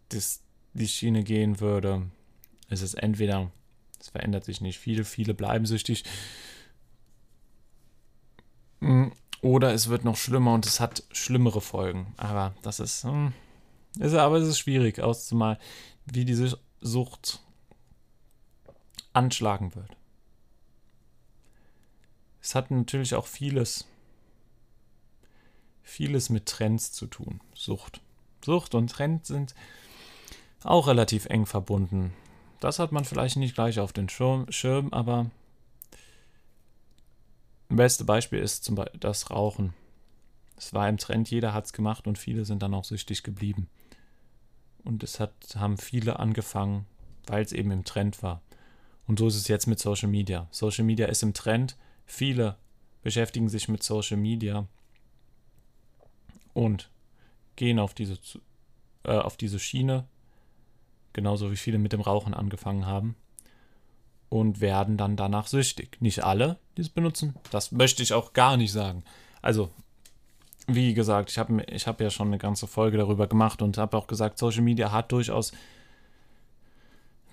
das, 0.08 0.42
die 0.72 0.88
Schiene 0.88 1.24
gehen 1.24 1.60
würde, 1.60 2.10
ist 2.68 2.82
es 2.82 2.94
entweder, 2.94 3.50
es 4.00 4.08
verändert 4.08 4.44
sich 4.44 4.60
nicht 4.60 4.78
viel, 4.78 5.04
viele 5.04 5.34
bleiben 5.34 5.66
süchtig, 5.66 6.04
mm, 8.80 9.08
oder 9.40 9.72
es 9.74 9.88
wird 9.88 10.04
noch 10.04 10.16
schlimmer 10.16 10.54
und 10.54 10.66
es 10.66 10.78
hat 10.80 11.02
schlimmere 11.10 11.60
Folgen. 11.60 12.14
Aber 12.16 12.54
das 12.62 12.78
ist, 12.78 13.04
hm, 13.04 13.32
ist 13.98 14.14
aber 14.14 14.36
es 14.36 14.48
ist 14.48 14.58
schwierig 14.58 15.00
auszumalen, 15.00 15.58
wie 16.06 16.24
diese 16.24 16.58
Sucht 16.80 17.40
anschlagen 19.12 19.74
wird. 19.74 19.96
Es 22.40 22.54
hat 22.54 22.70
natürlich 22.70 23.14
auch 23.14 23.26
vieles 23.26 23.86
vieles 25.82 26.30
mit 26.30 26.46
Trends 26.46 26.92
zu 26.92 27.06
tun. 27.06 27.40
Sucht. 27.54 28.00
Sucht 28.44 28.74
und 28.74 28.90
Trend 28.90 29.26
sind 29.26 29.54
auch 30.64 30.86
relativ 30.86 31.26
eng 31.26 31.46
verbunden. 31.46 32.12
Das 32.60 32.78
hat 32.78 32.92
man 32.92 33.04
vielleicht 33.04 33.36
nicht 33.36 33.54
gleich 33.54 33.80
auf 33.80 33.92
den 33.92 34.08
Schirm, 34.08 34.88
aber 34.92 35.30
das 37.68 37.76
beste 37.76 38.04
Beispiel 38.04 38.38
ist 38.38 38.64
zum 38.64 38.76
Beispiel 38.76 39.00
das 39.00 39.30
Rauchen. 39.30 39.74
Es 40.56 40.72
war 40.72 40.88
im 40.88 40.98
Trend, 40.98 41.30
jeder 41.30 41.52
hat 41.54 41.64
es 41.66 41.72
gemacht 41.72 42.06
und 42.06 42.18
viele 42.18 42.44
sind 42.44 42.62
dann 42.62 42.74
auch 42.74 42.84
süchtig 42.84 43.24
geblieben. 43.24 43.68
Und 44.84 45.02
es 45.02 45.18
hat, 45.18 45.32
haben 45.56 45.78
viele 45.78 46.20
angefangen, 46.20 46.86
weil 47.26 47.42
es 47.44 47.52
eben 47.52 47.70
im 47.70 47.84
Trend 47.84 48.22
war. 48.22 48.42
Und 49.06 49.18
so 49.18 49.26
ist 49.26 49.36
es 49.36 49.48
jetzt 49.48 49.66
mit 49.66 49.80
Social 49.80 50.08
Media. 50.08 50.46
Social 50.50 50.84
Media 50.84 51.06
ist 51.06 51.22
im 51.22 51.34
Trend. 51.34 51.76
Viele 52.06 52.56
beschäftigen 53.02 53.48
sich 53.48 53.68
mit 53.68 53.82
Social 53.82 54.16
Media 54.16 54.66
und 56.54 56.90
gehen 57.56 57.78
auf 57.78 57.94
diese, 57.94 58.18
äh, 59.04 59.12
auf 59.12 59.36
diese 59.36 59.58
Schiene, 59.58 60.06
genauso 61.12 61.50
wie 61.50 61.56
viele 61.56 61.78
mit 61.78 61.92
dem 61.92 62.00
Rauchen 62.00 62.34
angefangen 62.34 62.86
haben, 62.86 63.16
und 64.28 64.60
werden 64.60 64.96
dann 64.96 65.16
danach 65.16 65.46
süchtig. 65.46 65.98
Nicht 66.00 66.24
alle, 66.24 66.58
die 66.76 66.80
es 66.80 66.88
benutzen, 66.88 67.34
das 67.50 67.70
möchte 67.70 68.02
ich 68.02 68.14
auch 68.14 68.32
gar 68.32 68.56
nicht 68.56 68.72
sagen. 68.72 69.04
Also, 69.42 69.70
wie 70.66 70.94
gesagt, 70.94 71.30
ich 71.30 71.38
habe 71.38 71.62
ich 71.64 71.86
hab 71.86 72.00
ja 72.00 72.08
schon 72.08 72.28
eine 72.28 72.38
ganze 72.38 72.66
Folge 72.66 72.96
darüber 72.96 73.26
gemacht 73.26 73.60
und 73.60 73.76
habe 73.76 73.96
auch 73.96 74.06
gesagt, 74.06 74.38
Social 74.38 74.62
Media 74.62 74.90
hat 74.90 75.12
durchaus, 75.12 75.52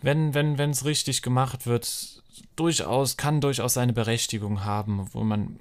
wenn 0.01 0.33
wenn 0.33 0.57
wenn 0.57 0.71
es 0.71 0.83
richtig 0.83 1.21
gemacht 1.21 1.67
wird, 1.67 2.23
durchaus 2.55 3.15
kann 3.15 3.39
durchaus 3.39 3.75
seine 3.75 3.93
Berechtigung 3.93 4.65
haben, 4.65 5.07
wo 5.13 5.23
man 5.23 5.57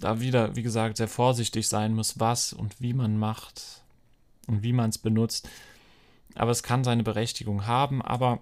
da 0.00 0.20
wieder, 0.20 0.56
wie 0.56 0.62
gesagt, 0.62 0.96
sehr 0.96 1.08
vorsichtig 1.08 1.68
sein 1.68 1.94
muss, 1.94 2.18
was 2.18 2.52
und 2.52 2.80
wie 2.80 2.92
man 2.92 3.18
macht 3.18 3.82
und 4.46 4.62
wie 4.62 4.72
man 4.72 4.90
es 4.90 4.98
benutzt. 4.98 5.48
Aber 6.34 6.50
es 6.50 6.62
kann 6.62 6.84
seine 6.84 7.02
Berechtigung 7.02 7.66
haben, 7.66 8.02
aber 8.02 8.40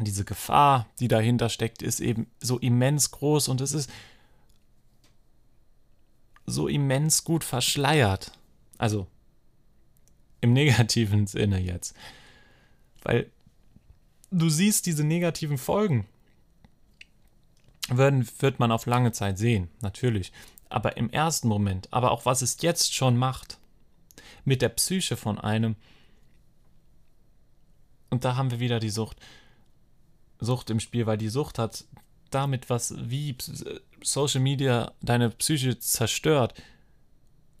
diese 0.00 0.24
Gefahr, 0.24 0.86
die 0.98 1.08
dahinter 1.08 1.48
steckt, 1.48 1.82
ist 1.82 2.00
eben 2.00 2.26
so 2.40 2.58
immens 2.58 3.10
groß 3.10 3.48
und 3.48 3.60
es 3.60 3.72
ist 3.72 3.90
so 6.46 6.68
immens 6.68 7.24
gut 7.24 7.44
verschleiert. 7.44 8.32
Also 8.76 9.06
im 10.40 10.52
negativen 10.54 11.26
Sinne 11.26 11.58
jetzt. 11.58 11.94
Weil 13.02 13.30
du 14.30 14.48
siehst 14.48 14.86
diese 14.86 15.04
negativen 15.04 15.58
Folgen. 15.58 16.06
Würden, 17.88 18.26
wird 18.38 18.58
man 18.60 18.72
auf 18.72 18.86
lange 18.86 19.12
Zeit 19.12 19.38
sehen, 19.38 19.68
natürlich. 19.80 20.32
Aber 20.68 20.96
im 20.96 21.10
ersten 21.10 21.48
Moment, 21.48 21.92
aber 21.92 22.10
auch 22.10 22.24
was 22.24 22.42
es 22.42 22.60
jetzt 22.62 22.94
schon 22.94 23.16
macht, 23.16 23.58
mit 24.44 24.62
der 24.62 24.70
Psyche 24.70 25.16
von 25.16 25.38
einem. 25.38 25.76
Und 28.10 28.24
da 28.24 28.36
haben 28.36 28.50
wir 28.50 28.60
wieder 28.60 28.80
die 28.80 28.90
Sucht. 28.90 29.18
Sucht 30.40 30.70
im 30.70 30.80
Spiel, 30.80 31.06
weil 31.06 31.18
die 31.18 31.28
Sucht 31.28 31.58
hat 31.58 31.84
damit, 32.30 32.70
was 32.70 32.94
wie 32.98 33.36
Social 34.02 34.40
Media 34.40 34.92
deine 35.00 35.30
Psyche 35.30 35.78
zerstört, 35.78 36.54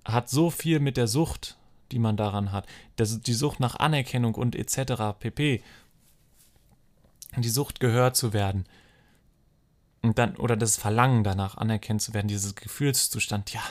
hat 0.04 0.28
so 0.28 0.50
viel 0.50 0.80
mit 0.80 0.96
der 0.96 1.08
Sucht, 1.08 1.56
die 1.92 1.98
man 1.98 2.16
daran 2.16 2.52
hat. 2.52 2.66
Das, 2.96 3.20
die 3.20 3.32
Sucht 3.32 3.60
nach 3.60 3.76
Anerkennung 3.76 4.34
und 4.34 4.54
etc. 4.56 5.18
pp. 5.18 5.62
Die 7.36 7.48
Sucht 7.48 7.80
gehört 7.80 8.16
zu 8.16 8.32
werden. 8.32 8.64
Und 10.04 10.18
dann, 10.18 10.36
oder 10.36 10.54
das 10.54 10.76
Verlangen 10.76 11.24
danach 11.24 11.56
anerkannt 11.56 12.02
zu 12.02 12.12
werden, 12.12 12.28
dieses 12.28 12.54
Gefühlszustand, 12.54 13.54
ja, 13.54 13.62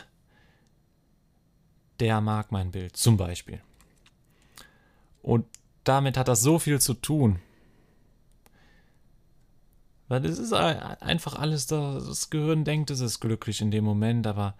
der 1.99 2.21
mag 2.21 2.51
mein 2.51 2.71
Bild, 2.71 2.97
zum 2.97 3.17
Beispiel. 3.17 3.61
Und 5.21 5.45
damit 5.83 6.17
hat 6.17 6.27
das 6.27 6.41
so 6.41 6.57
viel 6.57 6.81
zu 6.81 6.95
tun. 6.95 7.39
Weil 10.07 10.25
es 10.25 10.39
ist 10.39 10.53
einfach 10.53 11.35
alles 11.35 11.67
da, 11.67 11.99
das 11.99 12.31
Gehirn 12.31 12.63
denkt, 12.63 12.89
es 12.89 12.99
ist 12.99 13.19
glücklich 13.19 13.61
in 13.61 13.69
dem 13.69 13.83
Moment, 13.83 14.25
aber 14.25 14.55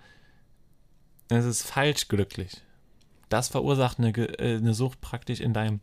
es 1.30 1.44
ist 1.44 1.64
falsch 1.64 2.08
glücklich. 2.08 2.62
Das 3.30 3.48
verursacht 3.48 3.98
eine, 3.98 4.16
äh, 4.16 4.58
eine 4.58 4.76
Sucht 4.76 5.02
praktisch 5.02 5.40
in 5.40 5.54
deinem 5.54 5.80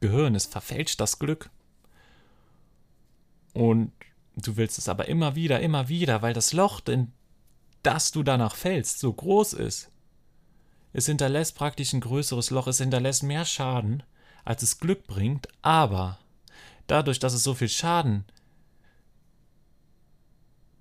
Gehirn. 0.00 0.34
Es 0.34 0.46
verfälscht 0.46 0.98
das 1.02 1.18
Glück. 1.18 1.50
Und 3.52 3.92
du 4.36 4.56
willst 4.56 4.78
es 4.78 4.88
aber 4.88 5.08
immer 5.08 5.34
wieder, 5.34 5.60
immer 5.60 5.88
wieder, 5.88 6.22
weil 6.22 6.34
das 6.34 6.52
Loch, 6.52 6.80
in 6.86 7.12
das 7.82 8.12
du 8.12 8.22
danach 8.22 8.54
fällst, 8.54 8.98
so 8.98 9.12
groß 9.12 9.54
ist. 9.54 9.90
Es 10.92 11.06
hinterlässt 11.06 11.56
praktisch 11.56 11.92
ein 11.92 12.00
größeres 12.00 12.50
Loch, 12.50 12.66
es 12.66 12.78
hinterlässt 12.78 13.22
mehr 13.22 13.44
Schaden, 13.44 14.02
als 14.44 14.62
es 14.62 14.78
Glück 14.78 15.06
bringt, 15.06 15.48
aber 15.62 16.18
dadurch, 16.86 17.18
dass 17.18 17.32
es 17.32 17.42
so 17.42 17.54
viel 17.54 17.68
Schaden 17.68 18.24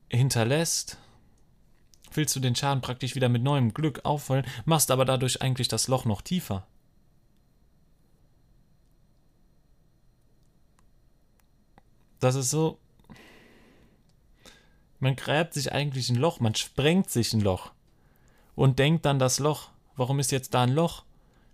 hinterlässt, 0.09 0.97
willst 2.13 2.35
du 2.35 2.39
den 2.39 2.55
Schaden 2.55 2.81
praktisch 2.81 3.15
wieder 3.15 3.29
mit 3.29 3.43
neuem 3.43 3.73
Glück 3.73 4.03
auffüllen, 4.03 4.45
machst 4.65 4.91
aber 4.91 5.05
dadurch 5.05 5.41
eigentlich 5.41 5.69
das 5.69 5.87
Loch 5.87 6.05
noch 6.05 6.21
tiefer. 6.21 6.67
Das 12.19 12.35
ist 12.35 12.51
so. 12.51 12.77
Man 15.01 15.15
gräbt 15.15 15.55
sich 15.55 15.73
eigentlich 15.73 16.09
ein 16.09 16.15
Loch, 16.15 16.39
man 16.39 16.53
sprengt 16.53 17.09
sich 17.09 17.33
ein 17.33 17.41
Loch 17.41 17.71
und 18.55 18.77
denkt 18.77 19.03
dann 19.05 19.17
das 19.17 19.39
Loch. 19.39 19.69
Warum 19.95 20.19
ist 20.19 20.31
jetzt 20.31 20.53
da 20.53 20.61
ein 20.61 20.73
Loch? 20.73 21.03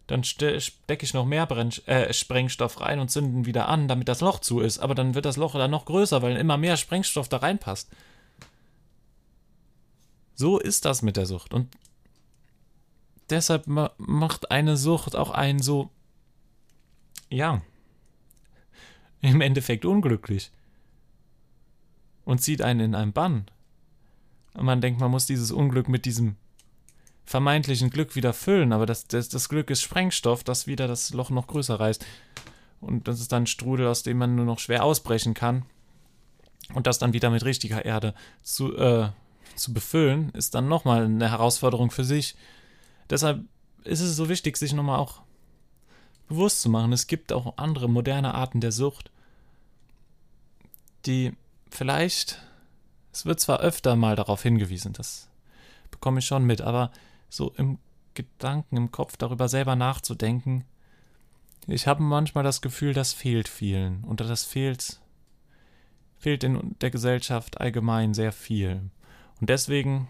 Dann 0.06 0.26
stecke 0.26 0.68
ich 1.00 1.14
noch 1.14 1.26
mehr 1.26 1.46
Brenn 1.46 1.72
äh, 1.86 2.14
Sprengstoff 2.14 2.82
rein 2.82 3.00
und 3.00 3.10
zünden 3.10 3.46
wieder 3.46 3.70
an, 3.70 3.88
damit 3.88 4.10
das 4.10 4.20
Loch 4.20 4.40
zu 4.40 4.60
ist. 4.60 4.80
Aber 4.80 4.96
dann 4.96 5.16
wird 5.16 5.24
das 5.24 5.38
Loch 5.38 5.54
dann 5.54 5.72
noch 5.72 5.86
größer, 5.86 6.22
weil 6.22 6.36
immer 6.36 6.58
mehr 6.58 6.76
Sprengstoff 6.76 7.30
da 7.30 7.38
reinpasst. 7.38 7.90
So 10.36 10.60
ist 10.60 10.84
das 10.84 11.02
mit 11.02 11.16
der 11.16 11.26
Sucht. 11.26 11.54
Und 11.54 11.70
deshalb 13.30 13.66
macht 13.68 14.52
eine 14.52 14.76
Sucht 14.76 15.16
auch 15.16 15.32
einen 15.32 15.60
so, 15.60 15.90
ja, 17.30 17.62
im 19.22 19.40
Endeffekt 19.40 19.86
unglücklich. 19.86 20.52
Und 22.28 22.40
zieht 22.40 22.62
einen 22.62 22.82
in 22.82 22.94
einen 22.94 23.14
Bann. 23.14 23.46
Und 24.54 24.66
man 24.66 24.82
denkt, 24.82 25.00
man 25.00 25.10
muss 25.10 25.26
dieses 25.26 25.50
Unglück 25.50 25.88
mit 25.88 26.04
diesem 26.04 26.36
vermeintlichen 27.24 27.90
Glück 27.90 28.18
wieder 28.18 28.34
füllen, 28.34 28.74
aber 28.74 28.86
das, 28.86 29.08
das, 29.08 29.30
das 29.30 29.48
Glück 29.48 29.70
ist 29.70 29.82
Sprengstoff, 29.82 30.44
das 30.44 30.68
wieder 30.68 30.90
das 30.90 31.14
Loch 31.14 31.30
noch 31.30 31.48
größer 31.48 31.80
reißt. 31.80 32.06
Und 32.82 33.08
das 33.08 33.22
ist 33.22 33.32
dann 33.32 33.44
ein 33.44 33.48
Strudel, 33.48 33.88
aus 33.88 34.04
dem 34.04 34.18
man 34.18 34.36
nur 34.36 34.44
noch 34.44 34.60
schwer 34.60 34.84
ausbrechen 34.84 35.36
kann. 35.36 35.64
Und 36.74 36.86
das 36.86 37.00
dann 37.00 37.14
wieder 37.14 37.30
mit 37.30 37.46
richtiger 37.46 37.86
Erde 37.86 38.14
zu, 38.44 38.76
äh, 38.76 39.08
zu 39.56 39.74
befüllen, 39.74 40.32
ist 40.32 40.54
dann 40.54 40.68
nochmal 40.68 41.06
eine 41.06 41.32
Herausforderung 41.32 41.92
für 41.92 42.04
sich. 42.04 42.36
Deshalb 43.10 43.46
ist 43.86 44.02
es 44.02 44.18
so 44.18 44.28
wichtig, 44.28 44.58
sich 44.58 44.74
nochmal 44.74 45.00
auch 45.00 45.22
bewusst 46.28 46.60
zu 46.60 46.68
machen, 46.70 46.92
es 46.92 47.08
gibt 47.08 47.32
auch 47.32 47.58
andere 47.58 47.88
moderne 47.88 48.34
Arten 48.34 48.60
der 48.60 48.74
Sucht, 48.74 49.12
die 51.06 51.32
vielleicht, 51.74 52.42
es 53.12 53.26
wird 53.26 53.40
zwar 53.40 53.60
öfter 53.60 53.96
mal 53.96 54.16
darauf 54.16 54.44
hingewiesen, 54.44 54.94
das 54.94 55.30
bekomme 55.92 56.20
ich 56.20 56.26
schon 56.26 56.46
mit, 56.46 56.62
aber 56.62 56.92
so 57.30 57.52
im 57.58 57.80
Gedanken, 58.14 58.78
im 58.78 58.92
Kopf 58.92 59.18
darüber 59.18 59.48
selber 59.48 59.76
nachzudenken, 59.76 60.66
ich 61.70 61.86
habe 61.86 62.02
manchmal 62.02 62.46
das 62.46 62.62
Gefühl, 62.62 62.94
das 62.94 63.12
fehlt 63.12 63.50
vielen. 63.50 64.06
Und 64.06 64.22
das 64.22 64.46
fehlt, 64.46 65.02
fehlt 66.18 66.46
in 66.46 66.76
der 66.80 66.92
Gesellschaft 66.92 67.60
allgemein 67.60 68.14
sehr 68.14 68.32
viel. 68.32 68.90
Und 69.42 69.50
deswegen 69.50 70.08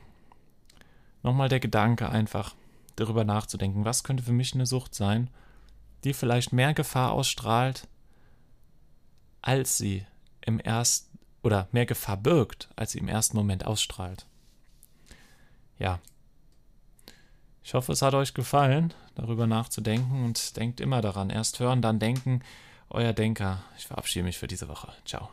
nochmal 1.23 1.49
der 1.49 1.59
Gedanke 1.59 2.09
einfach 2.09 2.53
darüber 2.95 3.23
nachzudenken, 3.23 3.85
was 3.85 4.03
könnte 4.03 4.23
für 4.23 4.33
mich 4.33 4.53
eine 4.53 4.67
Sucht 4.67 4.93
sein, 4.93 5.31
die 6.03 6.13
vielleicht 6.13 6.53
mehr 6.53 6.75
Gefahr 6.75 7.11
ausstrahlt, 7.11 7.87
als 9.41 9.79
sie 9.79 10.05
im 10.41 10.59
ersten 10.59 11.06
oder 11.47 11.69
mehr 11.71 11.85
Gefahr 11.85 12.17
birgt, 12.17 12.67
als 12.75 12.91
sie 12.91 12.99
im 12.99 13.07
ersten 13.07 13.37
Moment 13.37 13.65
ausstrahlt. 13.65 14.25
Ja. 15.79 15.99
Ich 17.63 17.73
hoffe, 17.73 17.93
es 17.93 18.01
hat 18.01 18.13
euch 18.13 18.33
gefallen, 18.33 18.93
darüber 19.15 19.47
nachzudenken 19.47 20.25
und 20.25 20.57
denkt 20.57 20.81
immer 20.81 21.01
daran. 21.01 21.29
Erst 21.29 21.59
hören, 21.59 21.81
dann 21.81 21.99
denken. 21.99 22.41
Euer 22.89 23.13
Denker. 23.13 23.63
Ich 23.77 23.87
verabschiede 23.87 24.25
mich 24.25 24.37
für 24.37 24.47
diese 24.47 24.67
Woche. 24.67 24.91
Ciao. 25.05 25.29